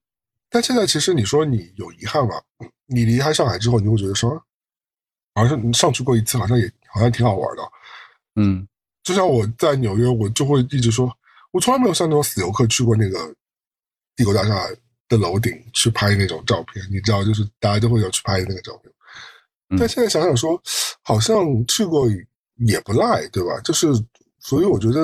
[0.50, 2.34] 但现在其实你说你有遗憾吗？
[2.86, 4.42] 你离开上海之后，你会觉得说，
[5.34, 7.62] 好像你上去过一次，好像也好像挺好玩的，
[8.36, 8.66] 嗯，
[9.02, 11.10] 就像我在纽约，我就会一直说，
[11.52, 13.34] 我从来没有像那种死游客去过那个
[14.16, 14.68] 帝国大厦。
[15.10, 18.92] 的楼顶去拍那种照片，你知道，就是大家都会有去拍那个照片。
[19.78, 20.62] 但现在想想说，
[21.02, 22.06] 好像去过
[22.56, 23.58] 也不赖，对吧？
[23.64, 23.86] 就是，
[24.48, 25.00] 所以我觉得，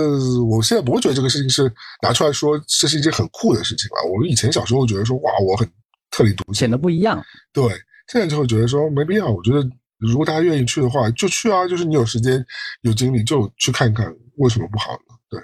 [0.47, 1.71] 我现在不会觉得这个事情是
[2.01, 4.11] 拿出来说这是一件很酷的事情了。
[4.11, 5.71] 我以前小时候觉得说，哇，我很
[6.11, 7.23] 特立独行，显得不一样。
[7.53, 7.63] 对，
[8.09, 9.31] 现在就会觉得说没必要。
[9.31, 9.63] 我觉得
[9.99, 11.69] 如果大家愿意去的话，就去啊。
[11.69, 12.43] 就是你有时间、
[12.81, 15.15] 有精力就去看看，为什么不好呢？
[15.29, 15.39] 对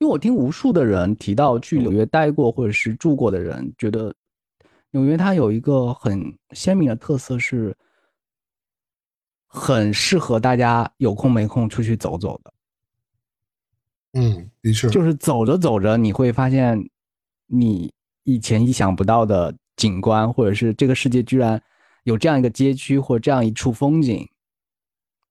[0.00, 4.12] 因为我听无数的人提到去纽约待过或者是住过的人，觉得
[4.90, 7.72] 纽约它有一个很鲜明的特色，是
[9.46, 12.52] 很适合大家有空没空出去走走的。
[14.18, 16.88] 嗯，的确，就是走着走着，你会发现
[17.46, 17.92] 你
[18.24, 21.62] 以前意想不到的景观，或者是这个世界居然
[22.04, 24.26] 有这样一个街区或这样一处风景，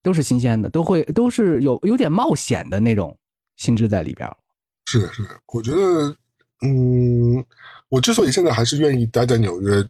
[0.03, 3.17] 都是新鲜的，都会都是有有点冒险的那种
[3.55, 4.29] 性质在里边。
[4.85, 6.15] 是的，是的，我觉得，
[6.61, 7.43] 嗯，
[7.89, 9.83] 我之所以现在还是愿意待在纽约，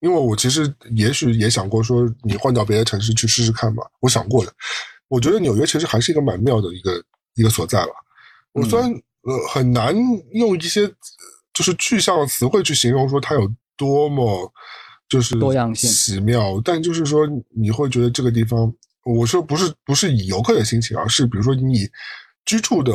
[0.00, 3.84] 因为我其实也许也想过说，你换到别的城市去试试看吧。
[4.00, 4.52] 我想过的，
[5.06, 7.00] 我觉得纽约其实还是一个蛮妙的一个
[7.34, 7.92] 一个所在吧。
[8.52, 9.94] 我虽然呃很难
[10.32, 10.86] 用一些
[11.52, 14.52] 就是具象的词汇去形容说它有多么
[15.08, 18.72] 就是多样性奇妙，但就是说你会觉得这个地方，
[19.04, 21.88] 我说不是不是以游客的心情，而是比如说你
[22.44, 22.92] 居住的。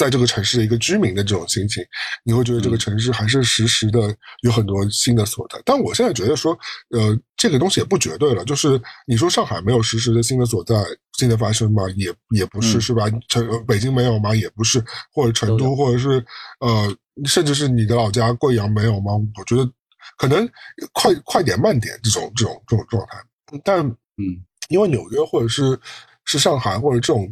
[0.00, 1.84] 在这个城市的一个居民的这种心情，
[2.24, 5.60] 你会觉得这个城市还是时时的有很多新的所在。
[5.62, 8.42] 但我现在觉得说，呃，这个东西也不绝对了。
[8.46, 10.74] 就是你说上海没有实时的新的所在、
[11.18, 11.82] 新的发生吗？
[11.96, 13.10] 也也不是，是吧？
[13.28, 14.34] 成北京没有吗？
[14.34, 14.82] 也不是，
[15.12, 16.24] 或者成都，或者是
[16.60, 16.96] 呃，
[17.26, 19.12] 甚至是你的老家贵阳没有吗？
[19.36, 19.70] 我觉得
[20.16, 20.48] 可能
[20.94, 23.22] 快快点慢点这种这种这种状态。
[23.62, 24.24] 但嗯，
[24.70, 25.78] 因为纽约或者是
[26.24, 27.30] 是上海或者这种。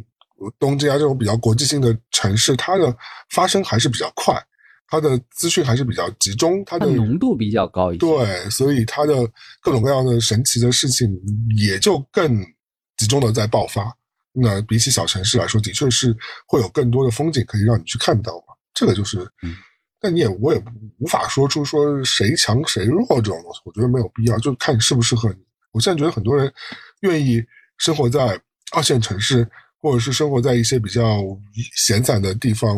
[0.57, 2.95] 东京啊，这种比较国际性的城市，它的
[3.29, 4.35] 发生还是比较快，
[4.87, 7.99] 它的资讯还是比较集中，它的浓度比较高一些。
[7.99, 9.15] 对，所以它的
[9.61, 11.07] 各种各样的神奇的事情
[11.57, 12.39] 也就更
[12.97, 13.95] 集中的在爆发。
[14.31, 16.15] 那比起小城市来说，的确是
[16.47, 18.53] 会有更多的风景可以让你去看到嘛。
[18.73, 19.55] 这个就是，嗯
[20.01, 20.63] 但你也我也
[20.99, 25.35] 无法说出说谁强谁弱这种东西，我觉得没有必要，就看适不适合你。
[25.71, 26.49] 我现在觉得很多人
[27.01, 27.43] 愿意
[27.77, 28.39] 生活在
[28.71, 29.45] 二线城市。
[29.81, 31.21] 或者是生活在一些比较
[31.75, 32.77] 闲散的地方，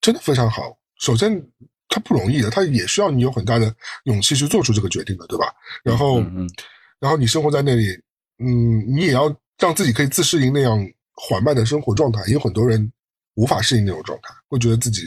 [0.00, 0.76] 真的非常好。
[1.00, 1.40] 首先，
[1.88, 3.74] 它不容易的，它也需要你有很大的
[4.04, 5.46] 勇气去做出这个决定的，对吧？
[5.84, 6.20] 然后，
[6.98, 7.86] 然后你生活在那里，
[8.38, 10.78] 嗯，你也要让自己可以自适应那样
[11.14, 12.20] 缓慢的生活状态。
[12.26, 12.92] 也有很多人
[13.34, 15.02] 无法适应那种状态，会觉得自己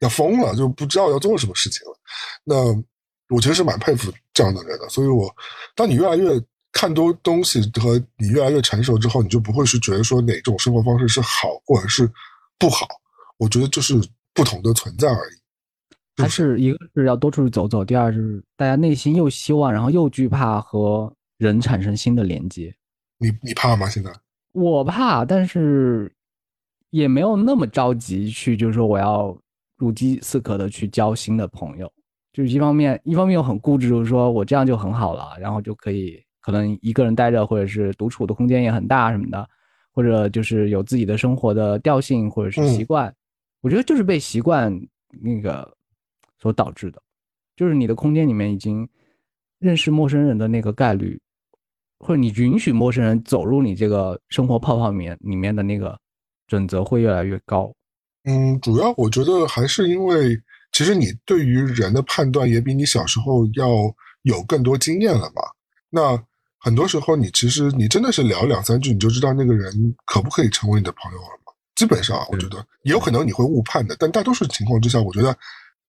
[0.00, 1.98] 要疯了，就不知道要做什么事情了。
[2.44, 2.56] 那
[3.34, 4.88] 我其实是蛮佩服这样的人的。
[4.88, 5.34] 所以，我
[5.74, 6.40] 当你越来越。
[6.72, 12.10] 看多东西和你越来越成熟之后，你就不会是觉得说哪种生活方式是好或者是
[12.58, 12.86] 不好。
[13.38, 13.94] 我觉得就是
[14.32, 16.22] 不同的存在而已。
[16.22, 22.74] 还是一个是要多出去走走，第二就是大家内心又希望，然后又惧怕和人产生新的连接。
[23.18, 23.88] 你你怕吗？
[23.88, 24.12] 现在
[24.52, 26.12] 我怕，但是
[26.90, 29.36] 也没有那么着急去，就是说我要
[29.76, 31.90] 如饥似渴的去交新的朋友。
[32.32, 36.22] 就是一方面，一方面又很固执，就是说我这样就很好了，然后就可以。
[36.40, 39.48] 可能一个人待着，或者是独处的空间也很大什么的，
[39.92, 43.14] 或者就是有自己的生活的调性或者是习惯，
[43.60, 44.74] 我觉得就是被习惯
[45.20, 45.70] 那个
[46.38, 47.02] 所导致的，
[47.56, 48.88] 就是你的空间里面已经
[49.58, 51.20] 认识陌生人的那个概率，
[51.98, 55.98] 或者你允许陌生人走入你这个生活泡泡里面里面的那个
[56.46, 57.70] 准则会越来越高。
[58.24, 60.40] 嗯，主要我觉得还是因为，
[60.72, 63.68] 其实你对于人的判断也比你小时候要
[64.22, 65.42] 有更多经验了吧，
[65.90, 66.18] 那。
[66.60, 69.72] 很多时候，你其实你真的是聊两三句，你就知道那个人
[70.06, 71.52] 可不可以成为你的朋友了嘛？
[71.74, 75.34] 基本上，我觉得也有可能你会误判的，但大多数情况之下，我觉得，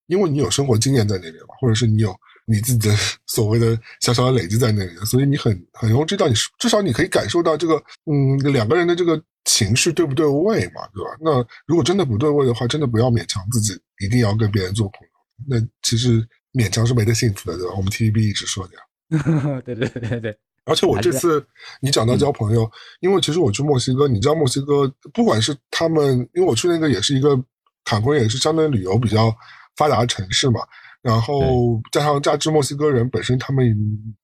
[0.07, 2.15] 因为你有生活经验在那边嘛，或者是你有
[2.45, 2.95] 你自己的
[3.27, 11.11] 所谓的小小的累积在那里，所以你很很容易知道，你至少你可以感受到这个，嗯，两个人的这个情绪对不对位嘛，对吧？
[11.19, 17.73] 那如果真的不对位的话，真的不要勉强自己一定要跟别人做朋友，那其实勉强是没得幸福的，对吧？
[17.75, 19.61] 我们 TVB 一直说的呀。
[19.65, 20.37] 对对对对。
[20.71, 21.45] 而且我这次
[21.81, 22.69] 你讲到交朋友，
[22.99, 27.39] 因为其实我去墨西哥，你知道墨西哥不管是他们，因为我去那个也是一个
[27.83, 29.35] 坎昆，也是相当于旅游比较
[29.75, 30.61] 发达的城市嘛。
[31.01, 33.65] 然后加上加之墨西哥人本身，他们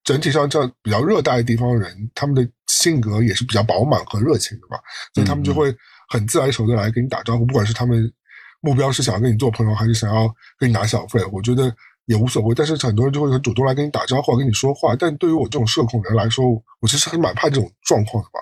[0.04, 4.78] 整体上这样比较热带的地方人，他们的性格也是比较饱满和热情的嘛，
[5.16, 5.76] 所以他们就会
[6.10, 8.12] 很自来熟的来跟你打招呼，不管是他们
[8.62, 11.76] 目标是想要跟你做朋友，还是想要跟你拿小费，我觉得
[12.08, 12.54] 也无所谓。
[12.54, 14.96] 但是很多人就会很主动来跟你打招呼，跟你说话。
[14.96, 16.44] 但对于我这种社恐人来说，
[16.82, 18.40] 我其实还蛮怕这种状况的吧，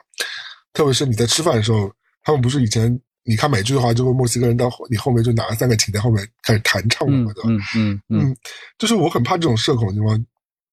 [0.74, 1.92] 特别是你在吃饭的时候，
[2.24, 3.00] 他们不是以前。
[3.28, 7.42] 你看美剧的话，就会墨西哥人到你后面就拿了三个琴在后面开始弹唱什么的。
[7.46, 8.38] 嗯嗯嗯，
[8.78, 10.26] 就是我很怕这种社恐的情况，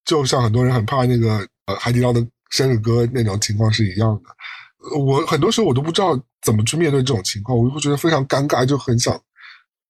[0.04, 4.98] 就像很多人很怕那个呃海底捞的生日歌那种情况是一样的。
[4.98, 9.18] 我很多时候我都不知道怎么去面对这种情况，我就会觉得非常尴尬，就很想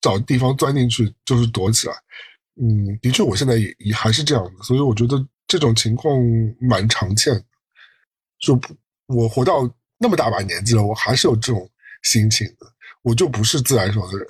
[0.01, 1.95] 找地方钻进去，就是躲起来。
[2.61, 6.19] 嗯，的确，我现在也也还是这样的，所以我觉得这种情况
[6.61, 7.45] 蛮常见的。
[8.41, 8.61] 就
[9.07, 11.69] 我活到那么大把年纪了，我还是有这种。
[12.05, 12.67] 心情的，
[13.03, 14.27] 我就不是自来熟的人，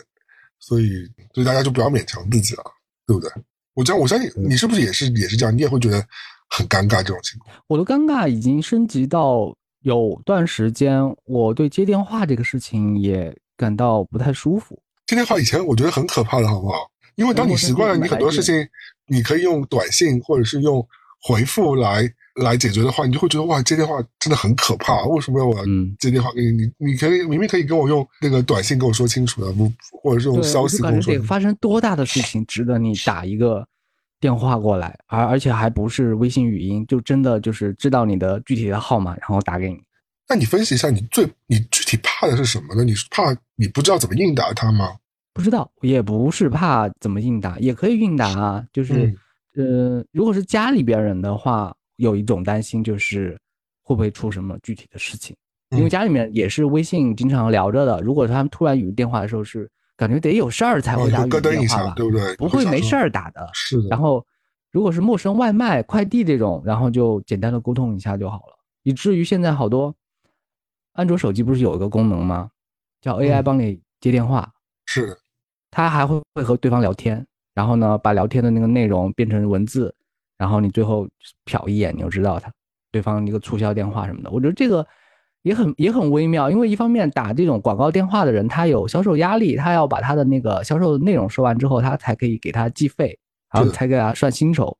[0.58, 0.90] 所以
[1.32, 2.62] 所以大家就不要勉强自己了，
[3.06, 3.30] 对不对？
[3.72, 5.56] 我这样，我相信你是不是也是也是这样？
[5.56, 6.06] 你也会觉得
[6.50, 7.56] 很尴尬这种情况。
[7.68, 14.78] 我的尴尬已经升级到有段时间，我对接电话这个事情也感到不太舒服。
[15.06, 16.90] 接电话以前我觉得很可怕的，好不好？
[17.16, 18.66] 因为当你习惯了，你很多事情
[19.06, 20.86] 你可以用短信或者是用
[21.20, 22.12] 回复来。
[22.36, 25.04] 来解决的话，你就会觉得哇，接电话真的很可怕。
[25.04, 25.54] 为什么要我
[25.98, 26.62] 接电话给你？
[26.78, 29.70] 你你可以明明可以跟我用那个短信跟我说清楚的，不
[30.02, 31.14] 或者是用消息跟我说。
[31.24, 33.68] 发生多大的事情值得你打一个
[34.18, 39.76] 电话过来，而而且还不是微信语音，就真的就是知道你的具体的号码，然后打给你。
[40.26, 42.82] 那你分析一下，你最你具体怕的是什么呢？
[42.82, 43.24] 你是怕
[43.56, 44.88] 你不知道怎么应答他吗？
[45.32, 48.64] 不知道，也不是怕怎么应答，也可以应答啊。
[48.72, 49.14] 就是
[49.56, 51.74] 呃，如果是家里边人的话。
[51.96, 53.38] 有一种担心，就是
[53.82, 55.36] 会不会出什么具体的事情？
[55.76, 58.00] 因为家里面也是微信经常聊着的。
[58.00, 61.92] 如果他们突然语音电话的时候，是感觉得有事儿才会打语音电话吧？
[61.94, 62.34] 对不对？
[62.36, 63.48] 不会没事儿打的。
[63.52, 63.88] 是的。
[63.88, 64.26] 然后，
[64.72, 68.58] 如果是陌生外卖、快递这种，然后就简单的沟通一下就好了。
[68.82, 69.94] 以至于现在好多
[70.94, 72.50] 安卓手机不是有一个功能吗？
[73.00, 74.50] 叫 AI 帮你接电话。
[74.86, 75.16] 是。
[75.72, 79.92] 他还会会和对方聊天，然后呢，把聊天的那个内容变成文字。
[80.38, 81.08] 然后你最后
[81.46, 82.50] 瞟一眼，你就知道他
[82.90, 84.30] 对方一个促销电话什么的。
[84.30, 84.84] 我觉得这个
[85.42, 93.18] 也很也很微妙，因为一方面打这种广告电话的人，他有销售压力，他要把他的那个销售内容说完之后，他才可以给他计费，
[93.52, 94.76] 然后才给他算薪酬。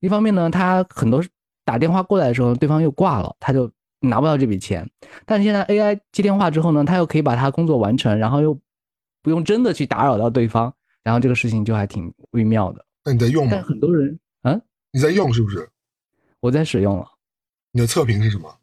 [0.00, 1.22] 一方面呢，他很多
[1.64, 3.70] 打电话过来的时候，对方又挂了，他就
[4.00, 4.88] 拿不到这笔钱。
[5.26, 8.58] 但是现在 AI 接电话之后呢，他又可以把他工作完成，然后又
[9.22, 12.84] 不用真的去打扰到对方，然后这个事情就还挺微妙的。
[13.04, 13.50] 那你在用吗？
[13.52, 14.60] 但很多人，嗯。
[14.92, 15.68] 你在用是不是？
[16.40, 17.06] 我在使用了。
[17.70, 18.54] 你的测评是什么？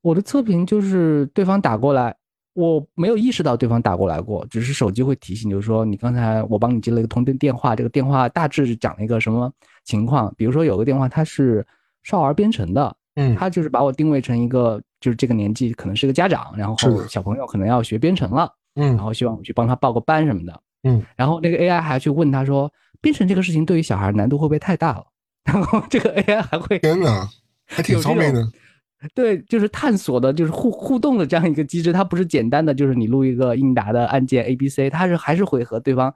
[0.00, 2.16] 我的测评就是对方打过来，
[2.54, 9.52] 我没有意识到对方打过来过，只是手机会提醒，就是说你刚才我帮你接了一个通电电话，这个电话大致讲了一个什么
[9.84, 10.32] 情况？
[10.36, 11.66] 比如说有个电话它是
[12.04, 16.76] 少儿编程的，嗯，他就是把我定位成一个就是这个年纪可能是个家长，然后
[17.08, 25.04] 小朋友可能要学编程了，嗯，然后希望我去帮他报个班什么的，嗯，然后那个 AI 还去问他说，编程这个事情对于小孩难度会不会太大了？
[25.44, 27.28] 然后这个 AI 还会天哪，
[27.66, 28.46] 还挺聪明的。
[29.14, 31.92] 对，就是探索的，就是互互动的这样一个机制。
[31.92, 36.12] 它不是简单的，就是你录一个应答的按键 A B C，它是还是会和对方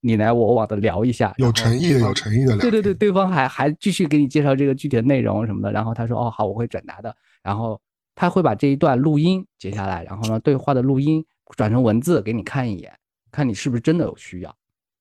[0.00, 2.58] 你来我往的聊一下，有诚意的，有诚意的聊。
[2.58, 5.72] 对对对，对方还还继续给你介绍这个具体的内容什么的。
[5.72, 7.80] 然后他说：“哦，好，我会转达的。”然后
[8.16, 11.24] 他会把这一段录音截下来，然后呢，对话的录音
[11.56, 12.98] 转成文字给你看一眼，
[13.30, 14.56] 看你是不是真的有需要。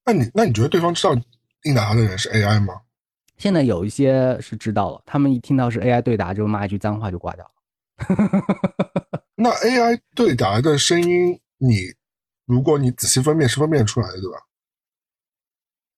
[0.06, 1.16] 那你那你觉得对方知道
[1.64, 2.82] 应答的人是 AI 吗？
[3.38, 7.52] 现在有一些是知道了，他们一听到是 AI 对答，就骂一句脏话就挂掉了。
[9.36, 11.94] 那 AI 对答的声音，你
[12.46, 14.38] 如果你仔细分辨，是分辨出来的，对吧？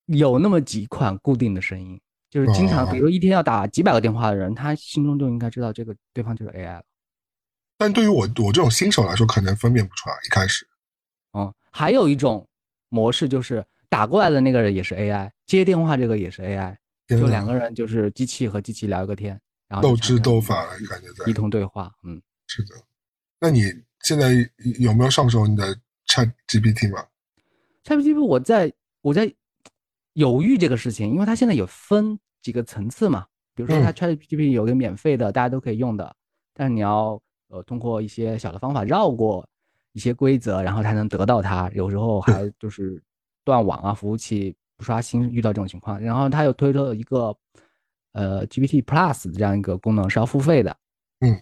[0.08, 2.00] 有那么几款固定的声音，
[2.30, 6.84] 就是经常，比如一天要打几百个电话的人，他心中就应该知道这个对方就是 AI 了。
[7.78, 10.16] 但对于我我这种新手来说，可能分辨不出来。
[10.26, 10.68] 一开始，
[11.34, 12.48] 嗯，还有一种
[12.90, 16.76] 模式就是打过来的那个人也是 AI，接电话这个也是 AI。
[17.08, 21.94] 就两个人，就是机器和机器聊一个天，然后斗智斗法，感觉在一通对话。
[22.04, 22.70] 嗯，是的。
[23.40, 23.62] 那你
[24.02, 24.32] 现在
[24.80, 27.06] 有没有上手你的 Chat GPT 吗
[27.84, 29.32] ？Chat GPT 我在我在
[30.14, 33.28] 犹豫这个事情，因为它现在有分几个层次嘛。
[33.54, 36.16] 比如说，它 Chat GPT 有个免费的，大家都可以用的，
[36.56, 39.48] 但是你要呃通过一些小的方法绕过
[39.94, 41.70] 一些规则，然后才能得到它。
[41.74, 43.02] 有时候还 就是
[43.44, 44.56] 断网啊，服务器。
[44.78, 47.34] 不刷新遇到这种情况，然后他又推出了一个
[48.12, 50.76] 呃 GPT Plus 这样一个功能是要付费的，
[51.22, 51.42] 嗯，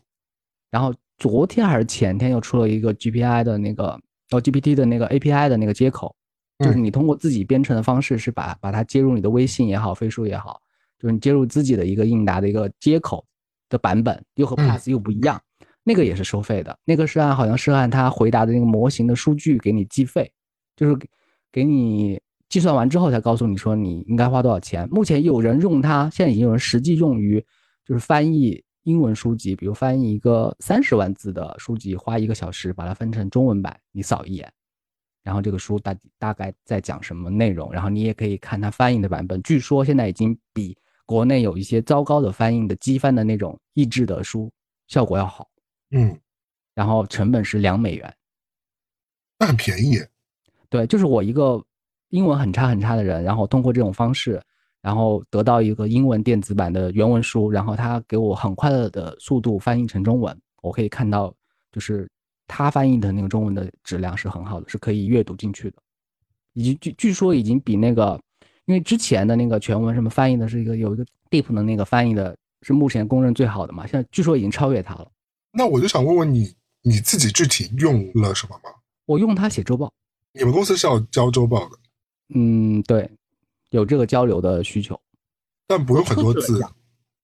[0.69, 3.99] 然后昨天还是前天又出了一个 GPI 的那个
[4.29, 6.15] 哦 GPT 的那个 API 的那个接口，
[6.59, 10.61] 就是你通过自己编程的方式是把把它接入你的微信也好，飞书也好，
[10.99, 13.25] 就是你接入自己的一个应答的一个接口
[13.67, 15.41] 的版本，又和 Plus 又不一样，
[15.83, 20.31] 那个也是收费的，那个是按好像是按他回答的那个模型的数据给你计费，
[20.75, 20.97] 就是
[21.51, 22.19] 给你
[22.49, 24.87] 计算完之后才告诉你说你应该花多少钱。
[24.89, 27.43] 目前有人用它，现在已经有人实际用于
[27.85, 28.63] 就是翻译。
[28.85, 34.51] 英文书籍，比如翻译一个三十万字的书籍，花一个小时把它分成中文版，你扫一眼，
[35.23, 39.41] 然后这个书大大概在讲什么内容，然后你也可以看它翻译的版本。
[39.41, 44.51] 据说现在已经比国内有一些糟糕的翻译的机翻的那种译制的书
[44.89, 45.47] 效果要好。
[45.93, 46.19] 嗯，
[46.75, 48.13] 然后成本是两美元，
[49.39, 49.97] 那很便宜。
[50.69, 51.63] 对，就是我一个
[52.09, 54.41] 英文很差很差的人，然后通过这种方式。
[54.81, 61.33] 然后得到一个英文电子版的原文书，然后他给我很快乐的速度翻译成中文，我可以看到，
[61.71, 62.05] 就是
[62.47, 65.77] 他翻译的那个中文的质量是很好的，是可以阅读进去的，
[66.51, 68.21] 以及据据说已经比那个，
[68.65, 75.09] 因为之前的那个全文什么翻译的是一个有一个 Deep 的那个翻译的是目前公认最好的嘛，现在据说已经超越它了。
[75.53, 78.71] 那我就想问问你，你自己具体用了什么吗？
[79.05, 79.93] 我用它写周报。
[80.33, 81.77] 你们公司是要交周报的？
[82.35, 83.09] 嗯，对。
[83.69, 84.99] 有这个交流的需求，
[85.65, 86.63] 但不用很多字。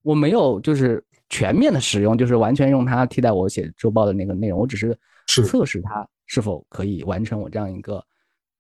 [0.02, 4.60] 我没有就是全面的使用，就是完全用它替代我写周报的那个内容。
[4.60, 8.04] 我只是测试它是否可以完成我这样一个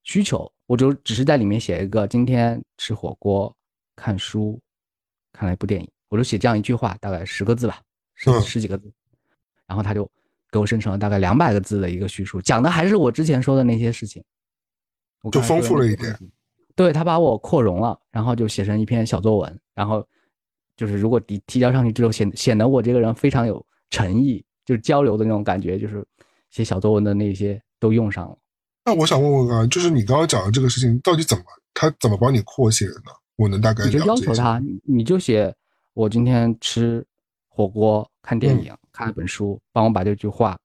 [0.03, 0.47] 需求。
[0.67, 3.51] 我就只是在里面写一个今天吃火锅、
[3.95, 4.61] 看书、
[5.33, 7.81] 看了一部电影，我就写这样一句话，大概十个字吧，
[8.13, 8.93] 十十几个字。
[9.69, 10.09] 然后他就
[10.51, 14.21] 给我生成了大概两百个字的一个叙述，讲的还是我之前说的那些事情，
[15.31, 16.17] 就丰富了一点。
[16.75, 20.05] 对他把我扩容了，然后就写成一篇小作文，然后
[20.75, 26.03] 就是如果提提交上去之后，显显得我这个人非常有诚意，就是交流的那种感觉，就是
[26.49, 28.37] 写小作文的那些都用上了。
[28.85, 31.43] 那我想问问啊，就是你刚刚讲的这个事情到底怎么，
[31.73, 33.11] 他怎么帮你扩写的呢？
[33.35, 35.53] 我能大概你就要求他，你就写
[35.93, 37.05] 我今天吃
[37.47, 40.57] 火锅、看电影、看了本书，帮我把这句话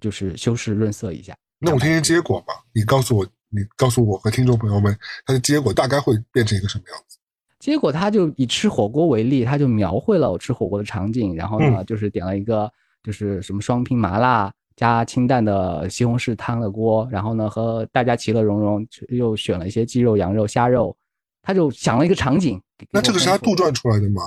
[0.00, 1.36] 就是修饰润色一下。
[1.58, 3.26] 那我听听结果吧，你告诉我。
[3.50, 7.16] 你告诉我和听众朋友们，它的结果大概会变成一个什么样子？
[7.58, 12.70] 结果他就以吃火锅为例，他就描绘了我吃火锅的场景，然后呢，就是点了一个
[13.02, 20.94] 就是什么双拼麻辣加清淡的西红柿汤的锅，然后呢和大家其乐融融，又选了一些鸡肉、羊肉、虾肉，
[21.40, 22.60] 他就想了一个场景。
[22.90, 24.20] 那这个是他杜撰出来的吗？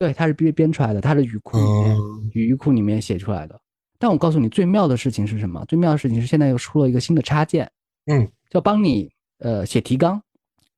[0.00, 1.96] 对，它是编编出来的，它是语库里面
[2.32, 3.60] 语库里面写出来的。
[3.98, 5.62] 但我告诉你，最妙的事情是什么？
[5.66, 7.70] 最妙的事情是现在又出了一个新的插件。
[8.06, 8.26] 嗯。
[8.48, 10.20] 叫帮你呃写提纲，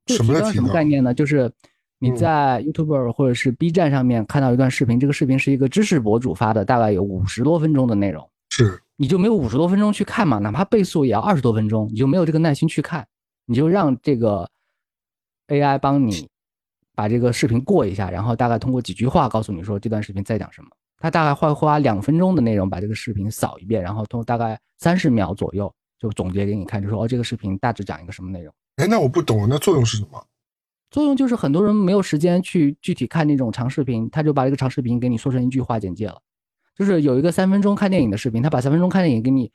[0.05, 1.13] 这个提纲什么概念呢？
[1.13, 1.51] 就是
[1.97, 10.37] 你在 YouTube 或者是 B 站上面看到一段视频，这个视频是一个知识博主发的，大概有五十多分钟的内容，是你就没有五十多分钟去看嘛？
[10.37, 13.07] 哪怕倍速也要二十多分钟，你就没有这个耐心去看，
[13.45, 14.47] 你就让这个
[15.47, 16.29] AI 帮你
[16.95, 20.67] 把这个视频过一下，然后大概通过几句话告诉你说这段视频在讲什么。
[20.99, 25.73] 他大概会花两分钟的内容把这个视频扫一遍，然后通大概三十秒左右。
[25.99, 28.53] 就总结给你看，就说哦，这个视频大致讲一个什么内容？
[28.75, 30.21] 哎，那我不懂，那作用是什么？
[30.91, 36.19] 作用就是很多人没有时间去具体看那种长视频，他就把这个长视频给你说成一句话简介了。
[36.75, 39.49] 就是有一个三分钟看电影的视频，他把三分钟看电影给你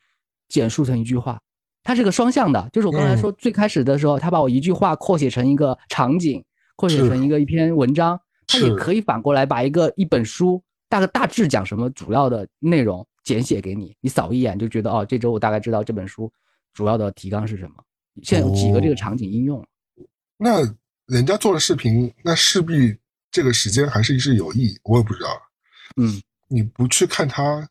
[0.48, 1.38] 简述成一句话。
[1.84, 6.42] 它是个双向的，就是我刚才说最开始的时候，他把我一句话扩写成一个场景，
[6.78, 13.04] 扩写成一个一篇文章，他也可以反过来把一个一本书大概大致讲什么主要的内容。
[13.24, 16.32] 简写给你，你扫一眼就觉得哦，这周我大概知道这本书
[16.72, 17.74] 主要的提纲是什么。
[18.22, 19.62] 现在有几个这个场景应用。
[20.38, 20.60] 那
[21.04, 22.96] 人家做了视频，那势必
[23.30, 25.28] 这个时间还是是有意义，我也不知道。
[25.98, 26.18] 嗯，
[26.48, 27.68] 你不去看它，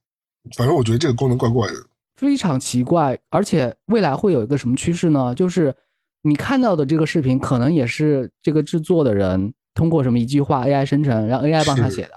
[0.55, 1.73] 反正我觉得这个功能怪怪的，
[2.17, 3.17] 非常奇怪。
[3.29, 5.33] 而且未来会有一个什么趋势呢？
[5.33, 5.75] 就是
[6.27, 12.11] 你看到的这个视频，可能也是这个制作的人通过什么一句话 AI 生成，让 AI 帮他写的。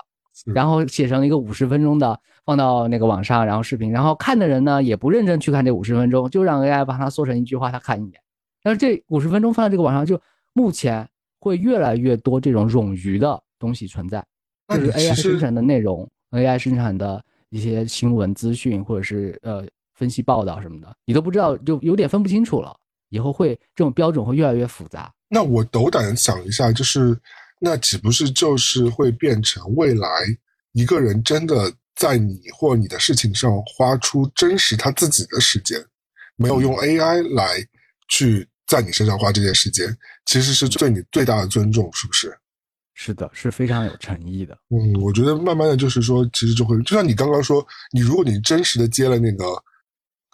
[0.54, 8.20] 然后写成了一个五十分钟的，放到那个网上，然后视频，然后看的人呢也不认真去看这五十分钟，就让 AI 帮他缩成一句话，他看一眼。
[8.62, 10.18] 但是这五十分钟放在这个网上，就
[10.54, 11.06] 目前
[11.38, 14.24] 会越来越多这种冗余的东西存在，
[14.68, 22.74] 就是 AI 生成的内容，AI 生产的一些新闻资讯或者是呃分析报道什么的，你都不知道，就有点分不清楚了。
[23.10, 25.12] 以后会这种标准会越来越复杂。
[25.28, 27.14] 那我斗胆想一下，就是。
[27.62, 30.08] 那岂不是就是会变成未来
[30.72, 35.78] 一个人真的在你或你的事情上花出真实他自己的时间，
[36.36, 37.62] 没有用 AI 来
[38.08, 39.94] 去在你身上花这些时间，
[40.24, 42.34] 其实是对你最大的尊重，是不是？
[42.94, 44.56] 是的，是非常有诚意的。
[44.70, 49.44] 嗯，我觉得慢慢的就是说，其实就会就像你刚刚说，你如果你真实的接了那个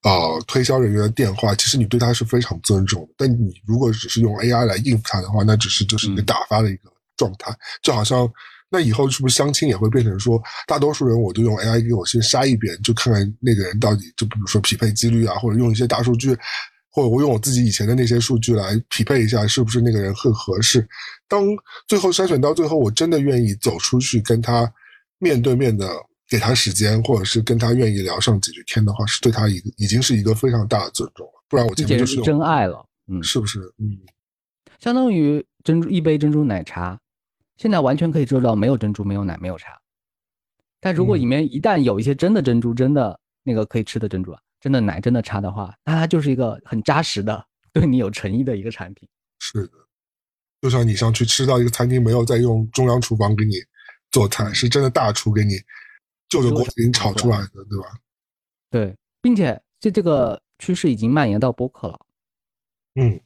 [0.06, 3.08] 呃推销人员的电话，其实你对他是非常尊重的。
[3.16, 7.52] 但你如果只是用 AI 来应付他的话，那只是就是一个打发的一个状态，
[7.82, 8.30] 就好像。
[8.68, 16.36] 那以后是不是相亲也会变成说，大多数人我就用 AI 给我先筛一遍，就看看那个人到底，就比如说匹配几率啊，或者用一些大数据，
[16.90, 20.86] 或者我用我自己以前的那些数据来匹配一下，是不是那个人很合适？
[21.28, 21.44] 当
[21.86, 24.70] 最后筛选到最后，我真的愿意走出去跟他
[25.20, 25.88] 面对面的
[26.28, 31.32] 给他时间，或者是跟他愿意聊上几句天的话，是对他一个已经是一个非常大的尊重了。
[31.48, 33.60] 不然我前面就是真爱了，嗯，是不是？
[33.78, 33.98] 嗯，
[34.78, 37.00] 相当于珍珠一杯珍珠奶茶。
[37.56, 39.80] 现在完全可以做到没有珍珠、没有奶、没有茶，
[40.78, 49.08] 但如果里面一旦有一些真的珍珠、真的那个可以吃的珍珠啊、真的奶、真的茶的话，那它就是一个很扎实的、对你有诚意的一个产品。
[49.38, 49.72] 是的，
[50.60, 53.54] 就像你想去吃到一个餐厅，没有在用中央厨房给你
[54.10, 55.54] 做菜，是真的大厨给你
[56.28, 57.86] 就着锅给你炒出来的，对吧？
[58.70, 61.98] 对，并且这这个趋势已经蔓延到播客了。
[62.96, 63.20] 嗯，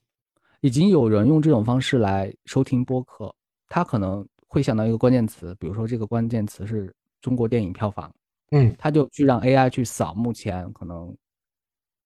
[0.61, 3.35] 已经有人用这种方式来收听播客。
[3.69, 8.13] 他可能会想到一个关键词，比如说这个关键词是中国电影票房，
[8.51, 11.17] 嗯，他就去让 AI 去扫目前可能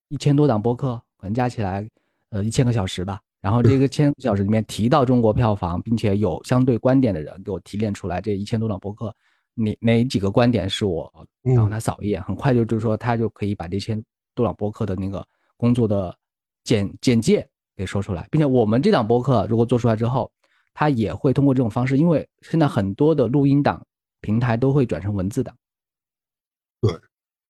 [0.08, 1.88] 一千多档播客，可能加起来
[2.30, 3.20] 呃一千个小时吧。
[3.40, 9.14] 然后这个千个小时里面提到中国票房，并且有相对观点的人给我提炼出来这一千多档播客
[9.54, 11.10] 哪哪几个观点是我，
[11.42, 14.00] 然后他扫一眼，很快就就是说他就可以把这些
[14.34, 15.26] 多档播客的那个
[15.56, 16.16] 工作的
[16.62, 20.30] 简简介给说出来，并且我们这档播客如果做出来之后。
[20.76, 23.80] 他也会通过这种方式，因为现在很多的录音档
[24.20, 25.56] 平台都会转成文字档，
[26.80, 26.92] 对，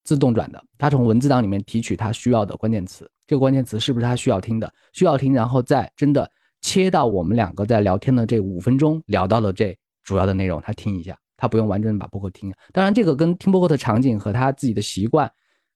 [0.04, 0.62] 自动转的。
[0.76, 4.70] 他从文字档里面提取他需要的关键词，这个关键词是不是他需要听的？
[4.92, 6.30] 需要听，然后再真的
[6.60, 12.52] 切到我们两个在聊天的这五分钟聊到了这主要的内容，他听一下，他不用完整把播客听。
[12.72, 15.30] 当然，这个跟听播客的场景和他自己的习惯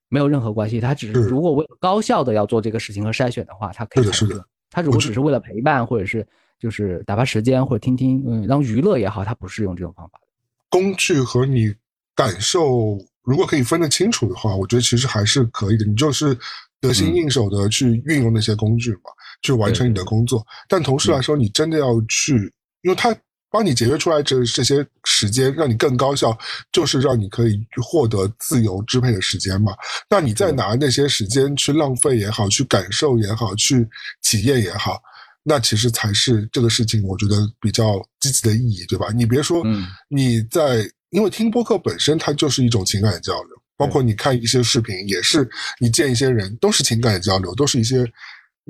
[0.08, 0.80] 没有任何关系。
[0.80, 4.44] 他只是如果为了高效的要做这个事情和筛选的话，他可以是的。
[4.70, 6.26] 他如果只是为了陪伴或者是。
[6.60, 10.26] 就是打发时间或者听听，嗯，当娱乐也好，他不是用这种方法的。
[10.68, 11.72] 工具和你
[12.16, 15.86] 感受，如果可以分得清楚的话，我觉得其实还是可以的。
[15.86, 16.36] 你就是
[16.80, 19.02] 得心应手的去运用那些工具嘛，
[19.40, 20.44] 去完成你的工作。
[20.68, 22.34] 但同时来说，你真的要去，
[22.82, 23.16] 因为它
[23.50, 26.36] 帮你节约出来这这些时间，让你更高效，
[26.70, 29.72] 就是让你可以获得自由支配的时间嘛。
[30.10, 33.88] 那你再拿那些时间去浪费也好，去感受也好，去
[34.22, 35.00] 体验也好。
[35.42, 39.08] 那其实才是这个事情，我觉得比较积极的意义，对吧？
[39.14, 39.62] 你别说，
[40.08, 45.48] 你在因为听播客本身它就是一种情感交流，包括你看一些视频也是，
[45.80, 48.02] 你见一些人都是情感交流，都是一些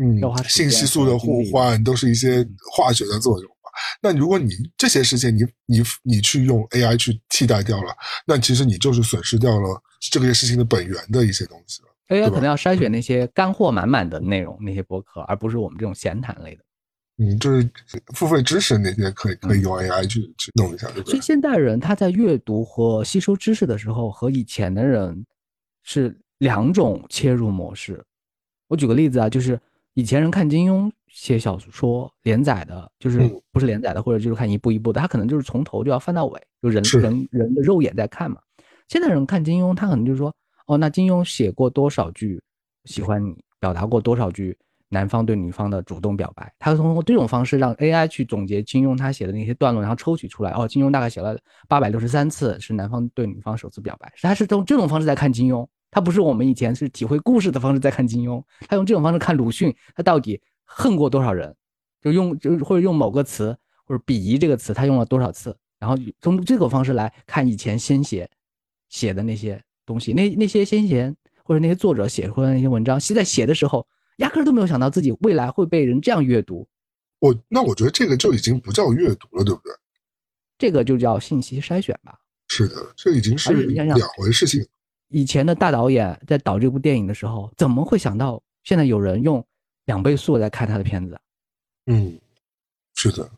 [0.00, 3.57] 嗯信息素的互换，都是一些化学的作用嘛。
[4.00, 7.94] 那如果你这些事情你你你去用 AI 去替代掉了，
[8.26, 11.88] 那其实你就是损失掉了这个事情的本源的一些东西了。
[12.08, 16.64] AI 可能要筛选那些干货满满的内容，那些博客，而不是我们这种闲谈类的。
[17.18, 17.68] 嗯，就是
[18.14, 21.10] 付费知识那些可以可以用 AI 去去弄一下，对不对？
[21.10, 25.26] 所以现代人他在阅读和吸收知识的时候，和以前的人
[25.82, 28.02] 是两种切入模式。
[28.68, 29.60] 我举个例子啊，就是
[29.94, 33.18] 以前人看金庸写小说连载的，就是
[33.52, 38.38] 不是连载的，或者就是看一步一步的，他可能就是从头就要翻到尾，就人人人的肉眼在看嘛。
[38.88, 40.34] 现在人看金庸，他可能就是说，
[40.66, 42.40] 哦，那金庸写过多少句
[42.84, 44.56] 喜欢你，表达过多少句。
[44.90, 50.50] 男方对女方的主动表白，他通过这种方式让 AI 去总结金庸他写的那些段落，然后抽取出来。
[50.52, 51.38] 哦，金庸大概写了
[51.68, 61.56] 八百六十三次是男方对女方首次表白，他是用这种方式在看金庸，他不是我们以前是体会故事的方式在看金庸，他用这种方式看鲁迅，他到底恨过多少人，
[62.00, 68.30] 就用就或者用某个词或者鄙夷这个词，他用了多少次，然后从这个方式来看以前先贤
[68.88, 73.86] 写的那些东西，那那些先贤或者那些作者写出来的那些文章，在写的时候。
[74.18, 76.66] 压根都没有想到自己未来会被人这样阅读，
[77.20, 79.72] 我那我觉得这个就已经不叫阅读了，对不对？
[80.58, 82.18] 这个就叫信息筛选吧。
[82.48, 84.66] 是的，这已经是两回事情。
[85.10, 89.46] 以前的大导演在导这部电影的时候，怎么会想到现在有人用
[89.88, 91.18] 两倍速在看他的片子？
[91.86, 92.12] 嗯，
[92.94, 93.28] 是的，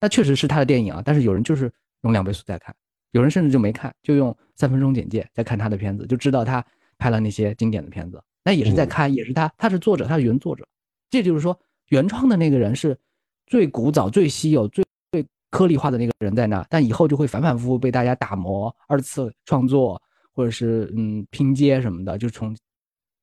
[0.00, 1.00] 那确实是他的电影啊。
[1.04, 1.72] 但是有人就是
[2.02, 2.74] 用两倍速在看，
[3.12, 6.64] 有人甚至就没看，就用三分钟简介在看他的片子，就知道他
[6.98, 8.20] 拍了那些经典的片子。
[8.44, 10.66] 那也是在看，也是他，他是作者，他是原作者。
[11.08, 11.56] 这就是说，
[11.90, 12.98] 原创的那个人是
[13.46, 22.56] 最古早、最稀有、最最颗粒化的那个人在那，但以后就会反反复复被大家打磨、二次创作，或者是嗯拼接什么的，就从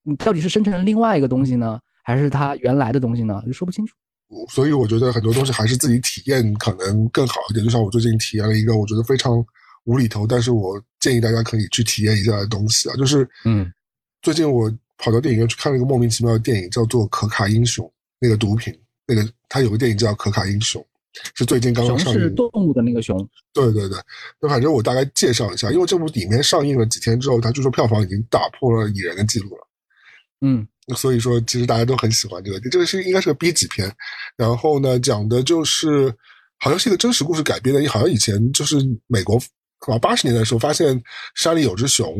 [0.03, 1.77] 你到底是生成了另外一个东西呢，
[2.09, 3.41] 还是它原来的东西呢？
[3.45, 3.95] 就说不清楚。
[4.49, 7.63] 所以我觉得很多东西还是自己体验可能更好一点。
[7.63, 9.45] 就像我最近体验了一个我觉得非常
[9.85, 13.71] 无厘头，但是我建议大家可以去体验一下的东西啊，就是嗯，
[14.21, 14.71] 最近我。
[15.01, 17.87] 跑到电影院去看了一个莫名其妙的电影，叫做《可卡英雄》，
[18.19, 20.81] 那个毒品，那个它有个电影叫《可卡英雄》，
[21.33, 22.19] 是最近刚刚上映。
[22.19, 23.17] 是动物的那个熊。
[23.53, 23.97] 对对对，
[24.41, 29.67] 那反正我大概介绍一下，因为这部里面上映了几天之后，它据说票房已经打破了蚁人的记录了。
[30.41, 33.91] 嗯，所以说其实大家都很喜欢这个，这个是应该是个 B 级片，
[34.35, 36.13] 然后呢讲的就是
[36.59, 38.77] 好像是一个真实故事改编的，好像以前就是
[39.07, 39.41] 美国。
[39.87, 41.01] 啊，八十年代的时候发现
[41.35, 42.13] 山里有只熊，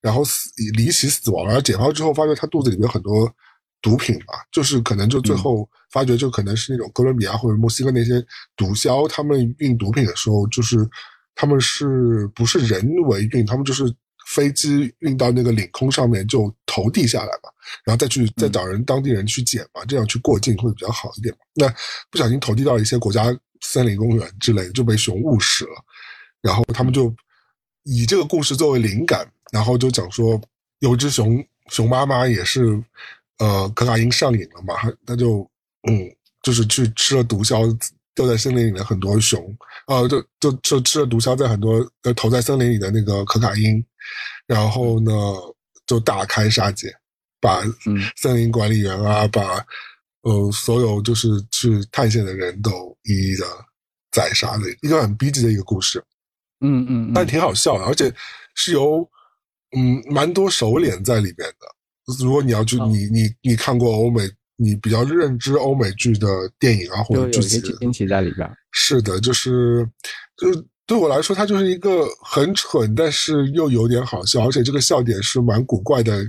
[0.00, 3.32] 然后死离奇死亡，然后解剖之后发现它肚子里面有很多
[3.80, 8.20] 毒品吧，就是可能就最后发觉就可能是那种哥伦比亚或者墨西哥那些
[8.56, 10.76] 毒枭，他们运毒品的时候，就是
[11.36, 13.84] 他们是不是人为运，他们就是
[14.34, 17.48] 飞机运到那个领空上面就投递下来嘛，
[17.84, 21.40] 然后再去再找人当地人去捡嘛，这样去过境会比较好一点嘛。
[21.54, 21.72] 那
[22.10, 23.24] 不小心投递到一些国家
[23.60, 25.84] 森林公园之类，就被熊误食了。
[26.42, 27.14] 然后他们就
[27.84, 30.40] 以这个故事作为灵感，然后就讲说
[30.80, 32.82] 有只熊熊妈妈也是，
[33.38, 34.74] 呃，可卡因上瘾了嘛，
[35.06, 35.48] 他就
[35.88, 36.10] 嗯，
[36.42, 37.74] 就是去吃了毒枭，
[38.14, 39.40] 掉在森林里面很多熊，
[39.86, 43.84] 呃，就就就吃了毒枭在很多呃投在森林里的那个可卡因，
[44.46, 45.12] 然后呢
[45.86, 46.94] 就大开杀戒，
[47.40, 47.62] 把
[48.16, 49.64] 森林管理员啊，把
[50.22, 53.44] 呃所有就是去探险的人都一一的
[54.10, 56.02] 宰杀的一个很逼真的一个故事。
[56.60, 58.10] 嗯嗯，但挺好笑的，而且
[58.54, 59.06] 是由
[59.76, 61.66] 嗯蛮多熟脸在里边的。
[62.22, 64.22] 如果你要去，你你你看过欧美，
[64.56, 66.26] 你比较认知欧美剧的
[66.58, 68.50] 电影啊，或者剧情，惊奇在里边。
[68.70, 69.86] 是的，就是
[70.36, 70.48] 就
[70.86, 76.24] 对我来说，它就是一个很蠢，但是又有点好笑，而且这个笑点是蛮古怪的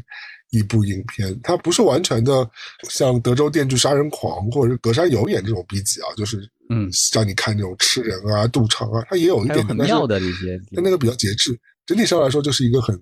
[0.52, 1.38] 一部影片。
[1.44, 2.50] 它不是完全的
[2.90, 6.40] 像《德州电锯杀人狂》或者是《隔山有眼》这种 B 级啊，就是。
[6.68, 11.56] 嗯，像你看那种吃人啊、赌场啊，它也有一点很妙的一些，但那个比较节制。
[11.86, 13.00] 整体上来说，就是一个很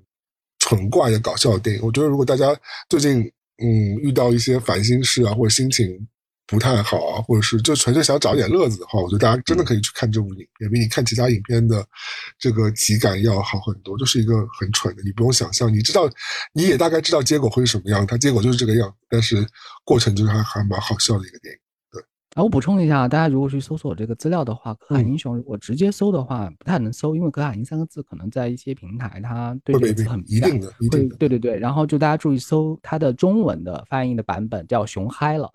[0.59, 1.81] 纯怪的搞笑的电影。
[1.81, 2.53] 我觉得，如果大家
[2.89, 3.21] 最近
[3.63, 5.87] 嗯遇到一些烦心事啊，或者心情
[6.53, 11.83] 不太好啊，或者是就纯粹想找点乐子的话，我觉得大家真的可以去看这部影片，比你看其他影片的
[12.37, 13.97] 这个体感要好很多。
[13.97, 16.07] 就是一个很蠢的，你不用想象，你知道，
[16.53, 19.45] 你也大概知道结果会是什么样，它结果就是这个样，但是
[19.83, 21.59] 过程就是还还蛮好笑的一个电影。
[22.35, 30.49] 啊，我补充一下，大家如果去搜索这个资料的话，可卡英雄如果直接搜的话，不太能搜，因为可卡因三个字可能在一些平台它对这个字很敏感，
[30.91, 31.59] 会对对对。
[31.59, 35.47] 然后就大家注意搜它的中文的翻译的版本，叫熊嗨了，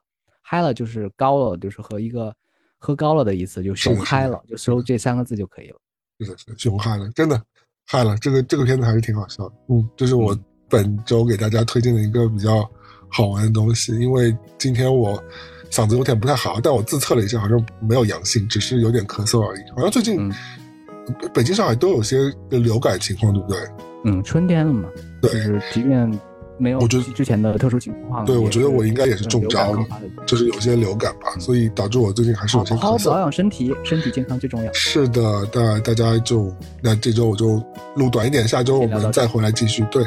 [0.49, 2.35] 嗨了就是高了，就是和一个
[2.79, 5.77] 喝高了的意思，就熊嗨了，就搜这三个字就可以了。
[6.21, 7.39] 是的，是熊嗨了，真的
[7.87, 8.17] 嗨了。
[8.17, 10.35] 这个这个片子还是挺好笑的，嗯，这是我
[10.71, 12.67] 本周给大家推荐的一个比较
[13.11, 15.23] 好玩的东西，因为今天我。
[15.71, 19.61] 嗓子有点不太好，但我自测了一下，好像没有阳性，只是有点咳嗽而已。
[19.77, 20.33] 好像最近
[21.35, 23.61] 北京、上海都有些流感情况，对不对？
[24.07, 24.89] 嗯，春天了嘛，
[25.21, 26.11] 对，就是即便
[26.59, 29.87] 没有我觉得之前的特殊情况，对我觉得我应该也是中招了，
[30.27, 34.73] 就是有些流感吧，所以导致我最近还是有些好好保养身体，身体健康最重要。
[34.73, 35.23] 是的，
[35.55, 36.53] 那大家就
[36.83, 37.63] 那这周我就
[37.97, 39.83] 录短一点，下周我们再回来继续。
[39.91, 40.05] 对，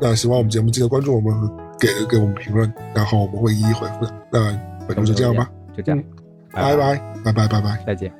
[0.00, 1.50] 那喜欢我们节目，记得关注我们，
[1.80, 4.14] 给给我们评论，然后我们会一一回复的。
[4.30, 4.56] 那。
[4.86, 6.04] 本周就这样吧，就这样，
[6.52, 6.94] 拜拜，
[7.24, 8.12] 拜拜，拜拜，再见。